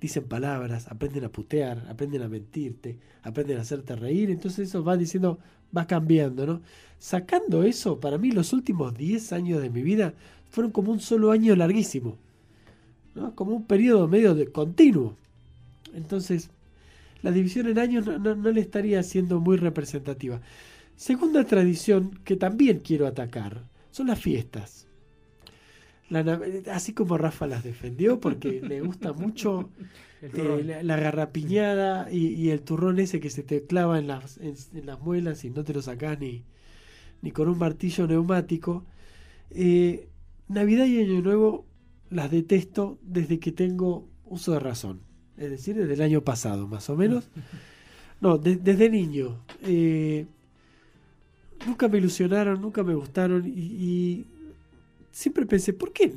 [0.00, 4.96] dicen palabras, aprenden a putear, aprenden a mentirte, aprenden a hacerte reír, entonces eso va
[4.96, 5.38] diciendo,
[5.76, 6.60] va cambiando, ¿no?
[6.98, 10.14] Sacando eso, para mí los últimos 10 años de mi vida
[10.50, 12.16] fueron como un solo año larguísimo,
[13.14, 13.34] ¿no?
[13.34, 15.16] Como un periodo medio de continuo.
[15.94, 16.50] Entonces,
[17.22, 20.40] la división en años no, le estaría siendo muy representativa.
[20.96, 24.87] Segunda tradición que también quiero atacar son las fiestas.
[26.72, 29.70] Así como Rafa las defendió porque le gusta mucho
[30.22, 35.00] eh, la, garrapiñada y, el turrón ese que se te clava en las, en, las
[35.00, 36.44] muelas y no te lo sacás ni,
[37.22, 38.84] ni con un martillo neumático.
[39.50, 40.08] Eh,
[40.48, 41.66] Navidad y Año Nuevo
[42.10, 46.90] las detesto desde que tengo uso de razón es decir, desde el año pasado, más
[46.90, 47.28] o menos.
[48.20, 49.44] No, desde niño.
[49.62, 50.26] Eh,
[51.64, 54.26] nunca me ilusionaron, nunca me gustaron y,
[55.18, 56.12] siempre pensé, ¿por qué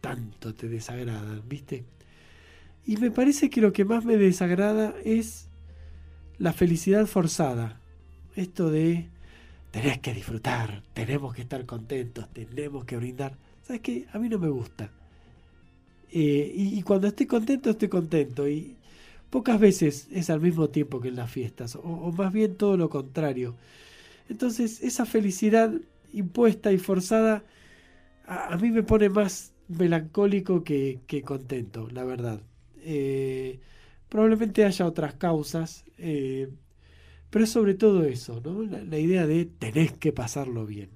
[0.00, 1.84] tanto te desagradan, viste?
[2.84, 5.46] Y me parece que lo que más me desagrada es
[6.38, 7.80] la felicidad forzada.
[8.34, 9.06] Esto de
[9.70, 13.36] tenés que disfrutar, tenemos que estar contentos, tenemos que brindar.
[13.62, 14.06] ¿Sabes qué?
[14.12, 14.90] A mí no me gusta.
[16.10, 18.48] Eh, y, cuando estoy contento, estoy contento.
[18.48, 18.74] Y
[19.30, 22.88] pocas veces es al mismo tiempo que en las fiestas, o, más bien todo lo
[22.88, 23.54] contrario.
[24.28, 25.72] Entonces, esa felicidad
[26.12, 27.44] impuesta y forzada
[28.30, 32.40] a, mí me pone más melancólico que, contento, la verdad.
[32.76, 33.60] Eh,
[34.08, 36.48] probablemente haya otras causas, eh,
[37.28, 38.62] pero es sobre todo eso, ¿no?
[38.62, 40.90] La, la idea de tenés que pasarlo bien.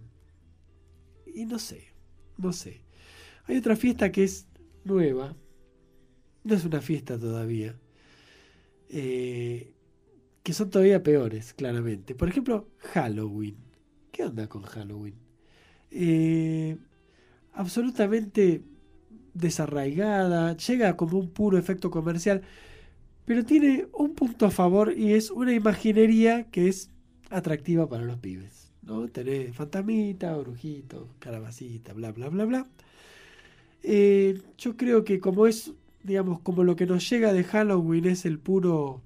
[1.26, 1.88] Y no sé,
[2.36, 2.82] no sé.
[3.46, 4.46] Hay otra fiesta que es
[4.84, 5.36] nueva,
[6.44, 7.76] no es una fiesta todavía,
[8.90, 9.74] eh,
[10.44, 12.14] que son todavía peores, claramente.
[12.14, 13.56] Por ejemplo, Halloween.
[14.12, 15.16] ¿Qué onda con Halloween?
[15.90, 16.76] Eh,
[17.54, 18.62] absolutamente
[19.32, 22.42] desarraigada, llega como un puro efecto comercial,
[23.24, 26.90] pero tiene un punto a favor y es una imaginería que es
[27.30, 28.70] atractiva para los pibes.
[28.82, 29.08] ¿no?
[29.08, 32.66] Tenés fantasmita, brujito, carabacita, bla, bla, bla, bla.
[33.82, 38.24] Eh, yo creo que como es, digamos, como lo que nos llega de Halloween es
[38.24, 39.02] el puro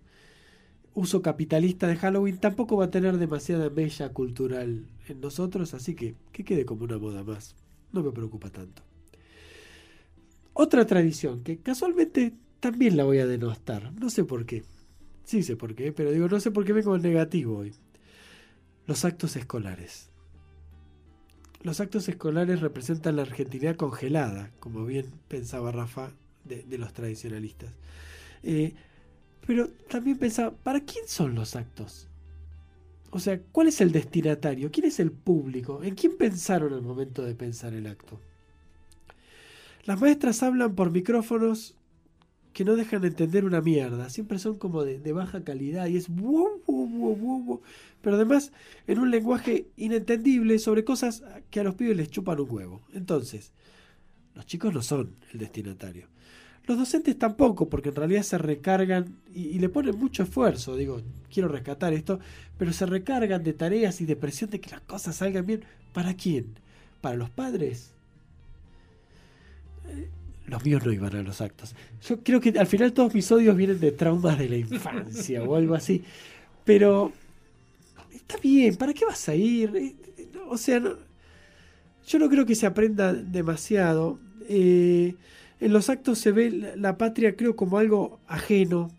[0.95, 6.15] uso capitalista de Halloween, tampoco va a tener demasiada mella cultural en nosotros, así que
[6.33, 7.55] que quede como una moda más.
[7.93, 8.83] No me preocupa tanto.
[10.53, 14.65] Otra tradición que casualmente también la voy a denostar, no sé por qué.
[15.25, 17.75] Sí sé por qué, pero digo, no sé por qué vengo en negativo hoy.
[18.87, 20.11] Los actos escolares.
[21.63, 26.13] Los actos escolares representan la argentinidad congelada, como bien pensaba Rafa
[26.45, 27.75] de, los tradicionalistas.
[28.43, 28.75] Eh,
[29.47, 32.08] pero también pensaba, ¿para quién son los actos?
[33.11, 34.71] O sea, ¿cuál es el destinatario?
[34.71, 35.83] ¿Quién es el público?
[35.83, 38.21] ¿En quién pensaron al momento de pensar el acto?
[39.85, 41.75] Las maestras hablan por micrófonos
[42.53, 44.11] que no dejan de entender una mierda.
[44.11, 46.09] Siempre son como de, baja calidad y es
[48.03, 48.53] pero además
[48.87, 52.83] en un lenguaje inentendible sobre cosas que a los pibes les chupan un huevo.
[52.93, 53.53] Entonces,
[54.35, 56.09] los chicos no son el destinatario.
[56.69, 60.77] Los docentes tampoco, porque en realidad se recargan y, le ponen mucho esfuerzo.
[60.77, 61.01] Digo,
[61.33, 62.21] quiero rescatar esto,
[62.59, 65.65] pero se recargan de tareas y de presión de que las cosas salgan bien.
[65.95, 66.59] ¿Para quién?
[67.01, 67.93] ¿Para los padres?
[69.89, 70.11] Eh,
[70.47, 71.75] los míos no iban a los actos.
[72.07, 75.57] Yo creo que al final todos mis odios vienen de traumas de la infancia o
[75.57, 76.05] algo así.
[76.67, 77.13] Pero
[78.13, 79.75] está bien, ¿para qué vas a ir?
[79.75, 79.97] Eh,
[80.47, 80.83] o sea,
[82.07, 84.19] yo no creo que se aprenda demasiado.
[84.51, 85.15] Eh,
[85.61, 88.91] en los actos se ve la, patria, creo, como algo ajeno,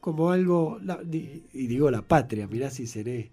[0.00, 0.78] como algo,
[1.12, 3.30] y digo la patria, mirá si seré,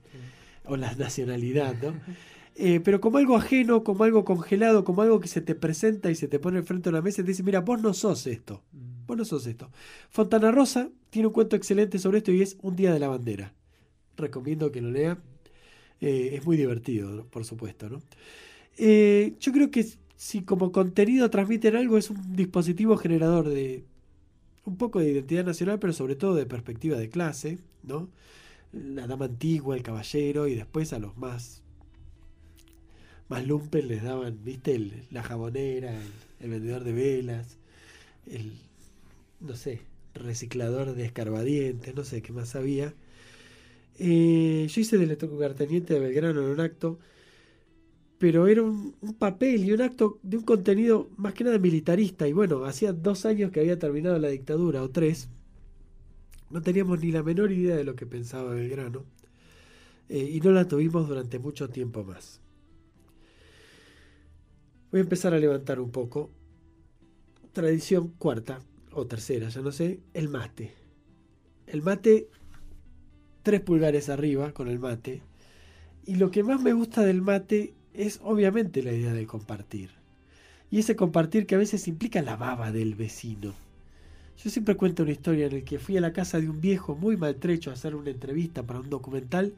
[0.66, 1.94] o la nacionalidad, ¿no?
[2.58, 6.16] Eh, pero como algo ajeno, como algo congelado, como algo que se te presenta y
[6.16, 8.64] se te pone enfrente de la mesa y te dice, mira, vos no sos esto,
[8.72, 9.06] mm.
[9.08, 9.70] vos no sos esto.
[10.10, 13.54] Fontana Rosa tiene un cuento excelente sobre esto y es Un Día de la Bandera.
[14.16, 15.18] Recomiendo que lo lea.
[16.00, 18.02] Eh, es muy divertido, por supuesto, ¿no?
[18.78, 19.86] Eh, yo creo que
[20.26, 23.84] si como contenido transmiten algo es un dispositivo generador de
[24.66, 28.10] un poco de identidad nacional, pero sobre todo de perspectiva de clase, ¿no?
[28.74, 31.62] La dama antigua, el caballero y después a los más
[33.28, 35.94] más lumpen les daban, viste, la jabonera,
[36.40, 37.60] el, vendedor de velas,
[38.26, 38.54] el,
[39.42, 39.82] no sé,
[40.16, 42.96] reciclador de escarbadientes, no sé qué más había.
[44.00, 46.98] Eh, yo hice de electrocarteniente de Belgrano en un acto,
[48.26, 52.28] pero era un, papel y un acto de un contenido más que nada militarista.
[52.28, 55.30] Y bueno, hacía dos años que había terminado la dictadura, o tres,
[56.50, 59.04] No teníamos ni la menor idea de lo que pensaba Belgrano
[60.10, 62.42] eh, y no la tuvimos durante mucho tiempo más.
[64.92, 66.32] Voy a empezar a levantar un poco.
[67.54, 68.60] Tradición cuarta
[68.92, 70.72] o tercera, ya no sé, el mate.
[71.68, 72.28] El mate,
[73.44, 75.22] tres pulgares arriba con el mate.
[76.08, 79.90] Y lo que más me gusta del mate es obviamente la idea de compartir.
[80.72, 83.54] Y ese compartir que a veces implica la baba del vecino.
[84.44, 86.96] Yo siempre cuento una historia en la que fui a la casa de un viejo
[86.96, 89.54] muy maltrecho a hacer una entrevista para un documental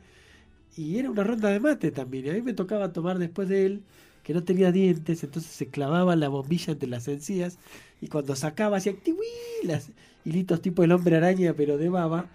[0.76, 2.26] y era una ronda de mate también.
[2.26, 3.84] Y a mí me tocaba tomar después de él,
[4.24, 7.58] que no tenía dientes, entonces se clavaba la bombilla entre las encías
[8.02, 8.94] y cuando sacaba hacía
[9.64, 9.90] las
[10.26, 12.30] hilitos tipo el hombre araña pero de baba.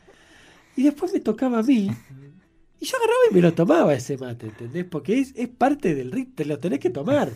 [0.75, 1.91] Y después me tocaba a mí.
[2.83, 4.85] Y yo agarraba y me lo tomaba ese mate, ¿entendés?
[4.85, 7.31] Porque es, es parte del ritmo, te lo tenés que tomar.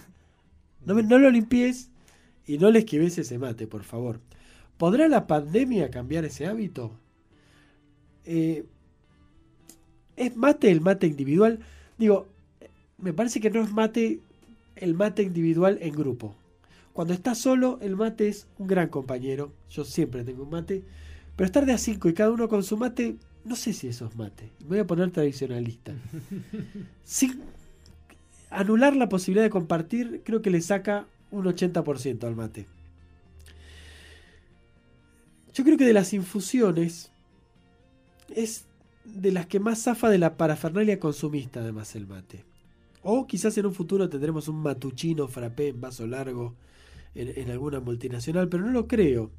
[0.84, 1.88] No, no lo limpies
[2.49, 4.18] y no le esquives ese mate, por favor.
[4.76, 6.90] ¿Podrá la pandemia cambiar ese hábito?
[8.24, 8.64] Eh,
[10.16, 11.61] ¿Es mate el mate individual?
[11.97, 12.26] Digo,
[12.99, 14.18] me parece que no es mate
[14.74, 16.34] el mate individual en grupo.
[16.92, 19.53] Cuando estás solo, el mate es un gran compañero.
[19.70, 20.82] Yo siempre tengo un mate.
[21.36, 23.14] Pero estar de a cinco y cada uno con su mate,
[23.47, 24.51] no sé si eso es mate.
[24.61, 25.92] Me voy a poner tradicionalista.
[27.05, 27.40] Sin
[28.51, 32.66] anular la posibilidad de compartir, creo que le saca un 80% al mate.
[35.55, 37.11] Yo creo que de las infusiones
[38.34, 38.66] es
[39.05, 42.44] de las que más zafa de la parafernalia consumista, además, el mate.
[43.03, 46.57] O quizás en un futuro tendremos un matuchino frappé en vaso largo
[47.14, 49.30] en, alguna multinacional, pero no lo creo.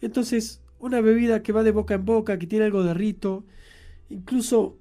[0.00, 3.44] Entonces, una bebida que va de boca en boca, que tiene algo de rito,
[4.10, 4.78] incluso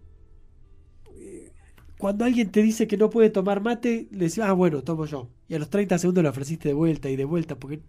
[1.16, 1.52] eh,
[1.99, 5.30] cuando alguien te dice que no puede tomar mate, le decís, ah, bueno, tomo yo.
[5.47, 7.82] Y a los 30 segundos lo ofreciste de vuelta y de vuelta, porque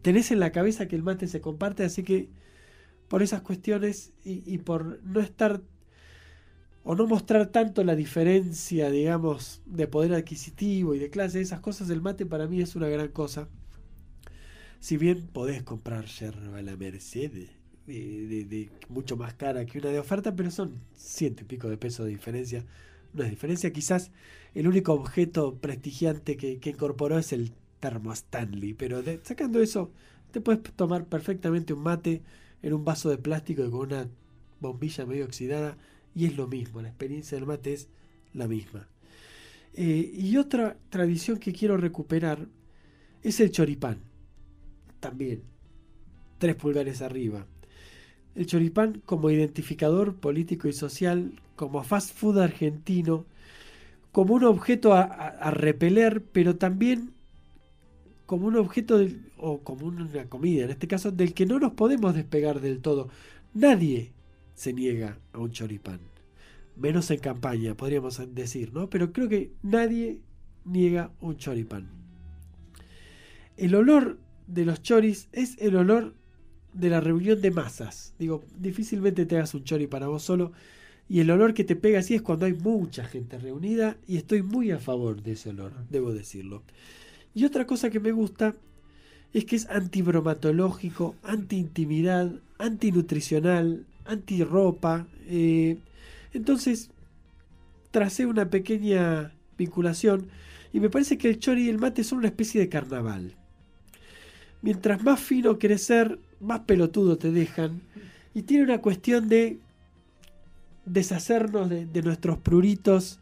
[0.00, 2.28] tenés en la cabeza que el mate se comparte, así que
[3.08, 5.60] por esas cuestiones y, por no estar
[6.84, 11.90] o no mostrar tanto la diferencia, digamos, de poder adquisitivo y de clase, esas cosas,
[11.90, 13.48] el mate para mí es una gran cosa.
[14.84, 17.48] Si bien podés comprar yerba la Mercedes,
[17.86, 22.04] de, mucho más cara que una de oferta, pero son ciento y pico de pesos
[22.04, 22.66] de diferencia.
[23.14, 24.10] No es diferencia, quizás
[24.52, 29.90] el único objeto prestigiante que, incorporó es el termo Stanley, pero sacando eso,
[30.32, 32.20] te puedes tomar perfectamente un mate
[32.60, 34.06] en un vaso de plástico con una
[34.60, 35.78] bombilla medio oxidada
[36.14, 37.88] y es lo mismo, la experiencia del mate es
[38.34, 38.86] la misma.
[39.72, 42.48] Eh, y otra tradición que quiero recuperar
[43.22, 44.12] es el choripán,
[45.04, 45.42] también,
[46.38, 47.46] tres pulgares arriba.
[48.34, 53.26] El choripán como identificador político y social, como fast food argentino,
[54.12, 57.12] como un objeto a repeler, pero también
[58.24, 58.98] como un objeto
[59.36, 63.10] o como una comida, en este caso, del que no nos podemos despegar del todo.
[63.52, 64.12] Nadie
[64.54, 66.00] se niega a un choripán.
[66.76, 68.88] Menos en campaña, podríamos decir, ¿no?
[68.88, 70.20] Pero creo que nadie
[70.64, 71.88] niega un choripán.
[73.56, 76.14] El olor de los choris es el olor
[76.72, 78.14] de la reunión de masas.
[78.18, 80.52] Digo, difícilmente te hagas un chori para vos solo.
[81.08, 84.42] Y el olor que te pega así es cuando hay mucha gente reunida y estoy
[84.42, 86.62] muy a favor de ese olor, debo decirlo.
[87.34, 88.54] Y otra cosa que me gusta
[89.32, 95.06] es que es antibromatológico, anti-intimidad, antinutricional, anti-ropa.
[95.26, 95.78] Eh,
[96.32, 96.90] entonces,
[97.90, 100.28] tracé una pequeña vinculación
[100.72, 103.36] y me parece que el chori y el mate son una especie de carnaval.
[104.64, 107.82] Mientras más fino querés ser, más pelotudo te dejan.
[108.32, 109.58] Y tiene una cuestión de
[110.86, 113.20] deshacernos de, nuestros pruritos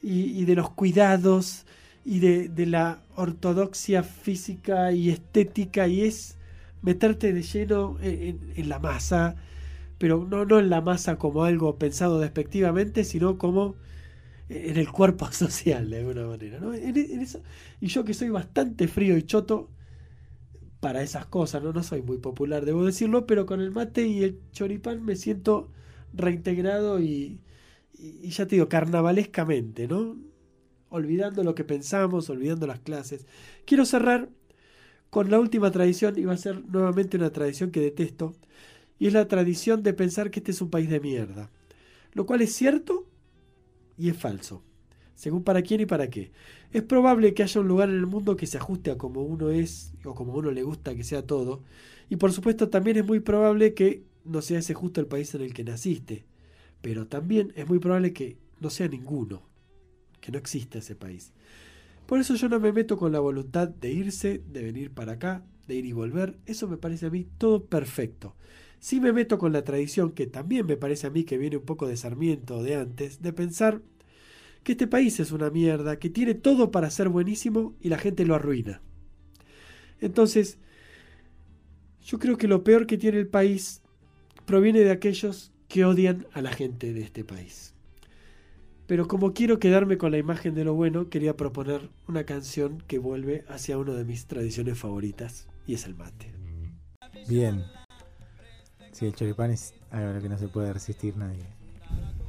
[0.00, 1.66] y, de los cuidados
[2.04, 6.36] y de, la ortodoxia física y estética y es
[6.82, 9.34] meterte de lleno en, la masa,
[9.98, 13.74] pero no, no en la masa como algo pensado despectivamente, sino como
[14.48, 16.60] en el cuerpo social de alguna manera.
[16.60, 16.72] ¿no?
[16.76, 19.70] y yo que soy bastante frío y choto
[20.80, 21.72] para esas cosas, ¿no?
[21.72, 25.70] no soy muy popular, debo decirlo, pero con el mate y el choripán me siento
[26.14, 27.40] reintegrado y,
[27.98, 30.16] y ya te digo, carnavalescamente, ¿no?
[30.90, 33.26] olvidando lo que pensamos, olvidando las clases.
[33.64, 34.28] Quiero cerrar
[35.10, 38.34] con la última tradición, y va a ser nuevamente una tradición que detesto,
[38.98, 41.50] y es la tradición de pensar que este es un país de mierda.
[42.12, 43.06] Lo cual es cierto
[43.96, 44.62] y es falso,
[45.18, 46.30] según para quién y para qué.
[46.72, 49.50] Es probable que haya un lugar en el mundo que se ajuste a como uno
[49.50, 51.64] es o como uno le gusta que sea todo,
[52.08, 55.40] y por supuesto también es muy probable que no sea ese justo el país en
[55.40, 56.24] el que naciste,
[56.80, 59.42] pero también es muy probable que no sea ninguno
[60.20, 61.32] que no existe ese país.
[62.06, 65.44] Por eso yo no me meto con la voluntad de irse, de venir para acá,
[65.66, 66.38] de ir y volver.
[66.46, 68.36] Eso me parece a mí todo perfecto.
[68.78, 71.64] Sí me meto con la tradición, que también me parece a mí que viene un
[71.64, 73.82] poco de Sarmiento de antes, de pensar
[74.68, 78.26] que este país es una mierda, que tiene todo para ser buenísimo y la gente
[78.26, 78.82] lo arruina.
[79.98, 80.58] Entonces,
[82.04, 83.80] yo creo que lo peor que tiene el país
[84.44, 87.72] proviene de aquellos que odian a la gente de este país.
[88.86, 92.98] Pero como quiero quedarme con la imagen de lo bueno, quería proponer una canción que
[92.98, 96.30] vuelve hacia una de mis tradiciones favoritas, y es el mate.
[97.26, 97.64] Bien.
[98.92, 101.46] Sí, el choripán es algo a lo que no se puede resistir nadie.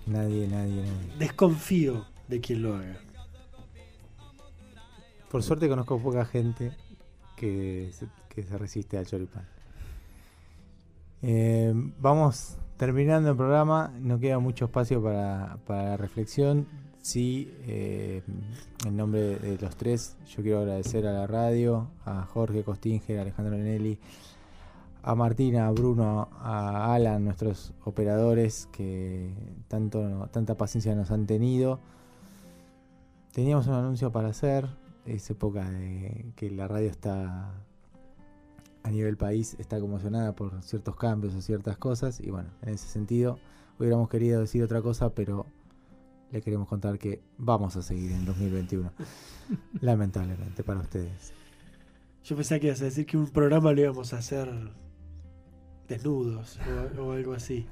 [0.07, 1.17] Nadie, nadie, nadie.
[1.19, 2.97] Desconfío de quien lo haga.
[5.29, 6.71] Por suerte conozco poca gente
[7.35, 9.47] que se, que se resiste al choripán.
[11.21, 16.65] Eh, vamos terminando el programa, no queda mucho espacio para, para la reflexión.
[17.01, 18.21] Sí, eh,
[18.85, 23.21] en nombre de los tres, yo quiero agradecer a la radio, a Jorge Costinger, a
[23.21, 23.97] Alejandro Nenelli,
[25.03, 29.31] a Martina, a Bruno, a Alan, nuestros operadores que
[29.67, 31.79] tanto, tanta paciencia nos han tenido.
[33.39, 34.67] Teníamos un anuncio para hacer,
[35.05, 37.53] es época de que la radio está
[38.83, 42.89] a nivel país está conmocionada por ciertos cambios o ciertas cosas y bueno, en ese
[42.89, 43.39] sentido
[43.79, 45.45] hubiéramos querido decir otra cosa, pero
[46.33, 48.91] le queremos contar que vamos a seguir en 2021.
[49.79, 51.31] Lamentablemente para ustedes.
[52.25, 54.49] Yo pensé que ibas a decir que un programa lo íbamos a hacer
[55.87, 56.59] desnudos
[56.97, 57.65] o, o algo así.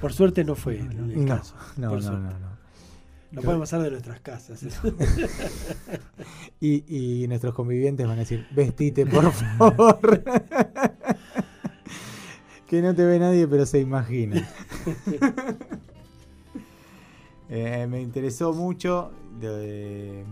[0.00, 1.54] Por suerte no fue el, No, caso.
[1.76, 2.55] no, no, no, no.
[3.32, 4.62] Lo podemos hacer de nuestras casas.
[4.62, 4.80] eso.
[6.60, 10.24] Y, y nuestros convivientes van a decir, vestite por favor.
[12.66, 14.46] que no te ve nadie, pero se imagina.
[17.48, 20.24] Eh, me interesó mucho lo, de-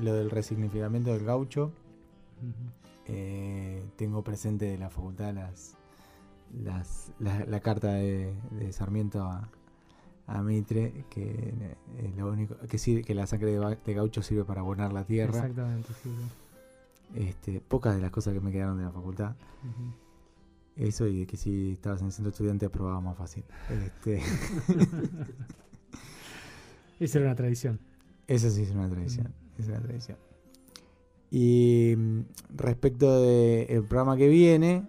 [0.00, 1.72] lo del resignificamiento del gaucho.
[3.06, 5.76] Eh, tengo presente de la facultad las,
[6.62, 9.50] las- la, la carta de, de Sarmiento a,
[10.26, 11.52] a Mitre, que,
[11.98, 15.04] eh, lo único, que, sirve- que la sangre de, de gaucho sirve para abonar la
[15.04, 15.38] tierra.
[15.38, 16.10] Exactamente, sí.
[16.10, 17.20] sí.
[17.28, 19.36] Este, pocas de las cosas que me quedaron de la facultad.
[20.76, 23.44] Eso y de que si estabas en el centro estudiante aprobaba más fácil.
[23.70, 24.20] Este,
[27.00, 27.80] Esa era una tradición.
[28.26, 29.32] eso sí es una tradición.
[29.58, 30.18] Es una tradición.
[31.30, 32.20] Y mm,
[32.56, 34.86] respecto del programa que viene,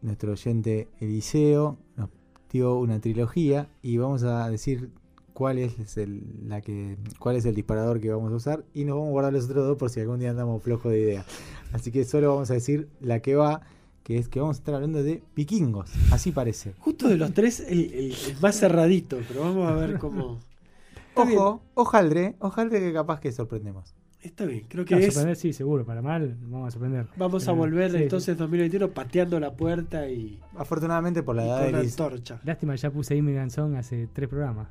[0.00, 2.08] nuestro oyente Eliseo nos
[2.52, 4.90] dio una trilogía y vamos a decir
[5.34, 8.96] cuál es el, la que, cuál es el disparador que vamos a usar y nos
[8.96, 11.24] vamos a guardar los otros dos por si algún día andamos flojos de idea.
[11.72, 13.62] Así que solo vamos a decir la que va,
[14.04, 15.90] que es que vamos a estar hablando de vikingos.
[16.10, 16.74] Así parece.
[16.78, 20.38] Justo de los tres, el, el- más cerradito, pero vamos a ver cómo.
[21.14, 23.94] Ojo, ojaldre, ojaldre que capaz que sorprendemos.
[24.22, 25.14] Está bien, creo que Claro, es.
[25.14, 25.84] sorprender, sí, seguro.
[25.84, 27.06] Para mal, vamos a sorprender.
[27.16, 31.72] Vamos a volver sí, entonces 2021 pateando la puerta y, Afortunadamente por la edad de
[31.72, 32.40] la antorcha.
[32.44, 34.68] Lástima, ya puse Immigrant Song hace tres programas.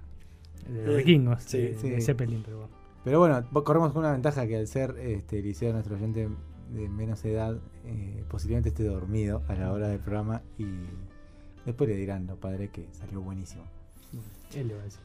[0.69, 1.89] De los Eh, vikingos, sí, de, sí.
[1.89, 2.73] de Zeppelin, pero bueno.
[3.03, 6.29] Pero bueno, corremos con una ventaja que al ser este, Eliseo nuestro oyente
[6.71, 10.65] de menos edad, eh, posiblemente esté dormido a la hora del programa y
[11.65, 13.63] después le dirán los padres que salió buenísimo.
[14.53, 15.01] Él le va a decir.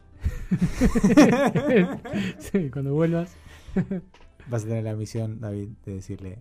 [2.39, 3.35] sí, cuando vuelvas.
[4.51, 6.39] Vas a tener la misión, David, de decirle,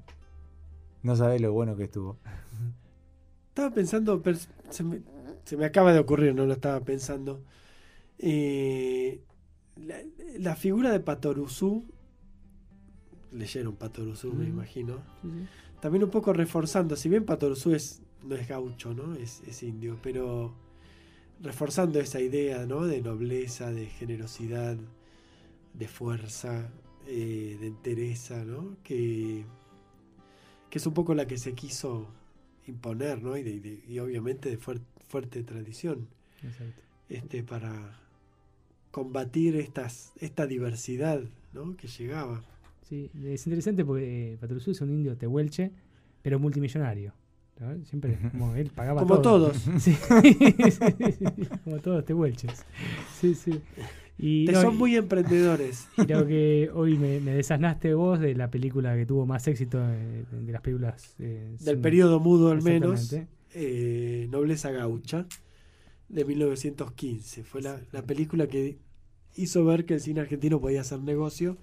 [1.03, 2.17] no sabes lo bueno que estuvo.
[3.49, 4.37] Estaba pensando, pero
[4.69, 5.01] se me,
[5.45, 7.41] se me acaba de ocurrir, no lo estaba pensando.
[8.19, 9.21] Eh,
[9.77, 9.97] la,
[10.39, 11.85] la figura de Patoruzú,
[13.31, 14.49] leyeron Patoruzú, me Mm.
[14.49, 14.99] imagino.
[15.81, 19.15] También un poco reforzando, si bien Patoruzú es, no es gaucho, ¿no?
[19.15, 20.53] Es, es indio, pero
[21.41, 22.85] reforzando esa idea, ¿no?
[22.85, 24.77] De nobleza, de generosidad,
[25.73, 26.69] de fuerza,
[27.07, 28.77] eh, de entereza, ¿no?
[28.83, 29.45] Que,
[30.69, 32.07] que es un poco la que se quiso
[32.67, 33.37] imponer, ¿no?
[33.37, 36.07] Y, de- de- y obviamente de fuer- fuerte tradición,
[36.43, 36.81] Exacto.
[37.09, 37.99] este, para
[38.91, 41.21] combatir estas, esta diversidad,
[41.53, 41.75] ¿no?
[41.77, 42.43] Que llegaba.
[42.87, 45.71] Sí, es interesante porque eh, Patrusú es un indio tehuelche,
[46.21, 47.13] pero multimillonario.
[47.59, 47.85] ¿no?
[47.85, 49.51] Siempre, como él pagaba Como todo.
[49.51, 49.57] todos.
[49.79, 51.25] Sí, sí, sí,
[51.63, 52.65] como todos tehuelches.
[53.19, 53.61] Sí, sí.
[54.18, 55.88] Y, no, son muy emprendedores.
[55.97, 59.80] y lo que hoy me, me desasnaste vos de la película que tuvo más éxito
[59.80, 63.13] de, las películas eh, del sin- periodo mudo al menos,
[63.53, 65.26] eh, Nobleza Gaucha,
[66.07, 67.43] de 1915.
[67.43, 68.78] Fue la, la película que
[69.36, 71.57] hizo ver que el cine argentino podía hacer negocio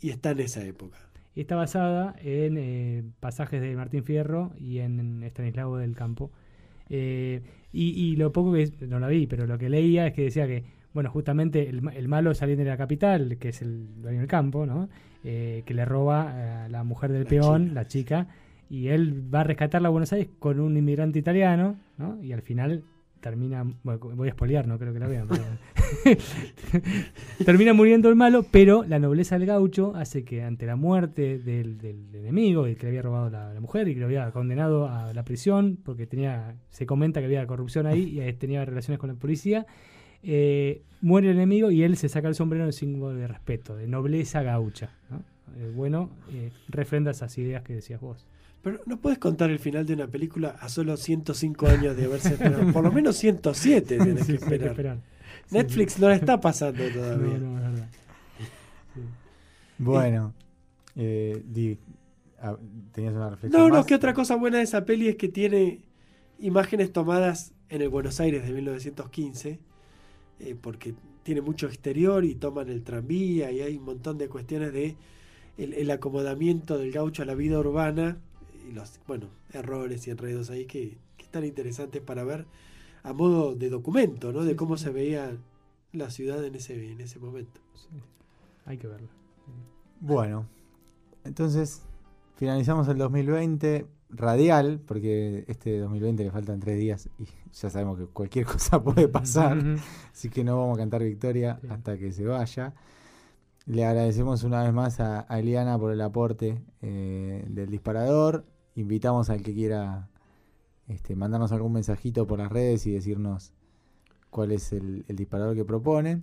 [0.00, 0.96] y está en esa época.
[1.36, 6.30] Está basada en eh, pasajes de Martín Fierro y en Estanislao del Campo.
[6.88, 7.42] Eh,
[7.72, 10.46] y, y lo poco que no la vi, pero lo que leía es que decía
[10.46, 14.28] que, bueno, justamente el, el malo saliendo de la capital, que es el dueño del
[14.28, 14.88] campo, ¿no?
[15.22, 17.74] Eh, que le roba a la mujer del La peón, chica.
[17.74, 18.26] la chica,
[18.70, 22.22] y él va a rescatarla a Buenos Aires con un inmigrante italiano, ¿no?
[22.22, 22.82] Y al final
[23.20, 25.42] termina, bueno, voy a espolear, no creo que la vean, pero
[27.44, 31.76] termina muriendo el malo, pero la nobleza del gaucho hace que ante la muerte del,
[31.78, 34.88] del enemigo, el que le había robado la, la, mujer y que lo había condenado
[34.88, 39.10] a la prisión, porque tenía, se comenta que había corrupción ahí y tenía relaciones con
[39.10, 39.66] la policía,
[40.22, 43.86] eh, muere el enemigo y él se saca el sombrero en símbolo de respeto, de
[43.86, 44.90] nobleza gaucha.
[45.10, 45.18] ¿no?
[45.56, 48.26] Eh, bueno, eh, refrenda esas ideas que decías vos.
[48.62, 52.34] Pero no puedes contar el final de una película a solo 105 años de haberse
[52.34, 52.72] estrenado.
[52.72, 54.98] Por lo menos 107 tienes Sí, que sí, esperar.
[55.50, 57.38] Netflix no la está pasando todavía.
[57.38, 57.76] No, no.
[58.94, 59.00] Sí.
[59.78, 60.34] Bueno,
[60.96, 61.78] eh, Di,
[62.40, 62.56] ah,
[62.92, 63.62] tenías una reflexión.
[63.62, 63.86] No, no, más?
[63.86, 65.80] que otra cosa buena de esa peli es que tiene
[66.38, 69.58] imágenes tomadas en el Buenos Aires de 1915,
[70.40, 74.72] eh, porque tiene mucho exterior y toman el tranvía y hay un montón de cuestiones
[74.72, 74.96] de
[75.58, 78.18] el, el acomodamiento del gaucho a la vida urbana
[78.68, 82.46] y los, bueno, errores y enredos ahí que, que están interesantes para ver
[83.02, 84.44] a modo de documento, ¿no?
[84.44, 85.36] De Sí, cómo sí, se veía
[85.92, 87.60] la ciudad en ese, en ese momento.
[87.74, 88.02] Sí.
[88.66, 89.08] Hay que verlo.
[90.00, 90.46] Bueno,
[91.24, 91.82] entonces
[92.36, 98.06] finalizamos el 2020 radial, porque este 2020 le faltan tres días y ya sabemos que
[98.06, 99.58] cualquier cosa puede pasar,
[100.12, 101.68] así que no vamos a cantar victoria Sí.
[101.70, 102.74] hasta que se vaya.
[103.66, 108.44] Le agradecemos una vez más a, a Eliana por el aporte eh, del disparador.
[108.74, 110.08] Invitamos al que quiera
[110.88, 113.52] este, mandarnos algún mensajito por las redes y decirnos
[114.30, 116.22] cuál es el, el disparador que propone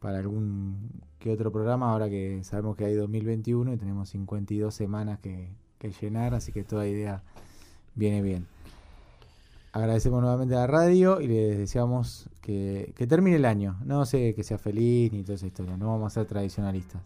[0.00, 5.18] para algún que otro programa, ahora que sabemos que hay 2021 y tenemos 52 semanas
[5.18, 5.50] que,
[5.80, 7.22] que llenar, así que toda idea
[7.94, 8.46] viene bien.
[9.72, 13.76] Agradecemos nuevamente a la radio y les deseamos que, que termine el año.
[13.84, 17.00] No sé que sea feliz ni toda esa historia, no vamos a ser tradicionalistas.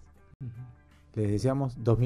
[1.14, 2.03] Les deseamos 2020.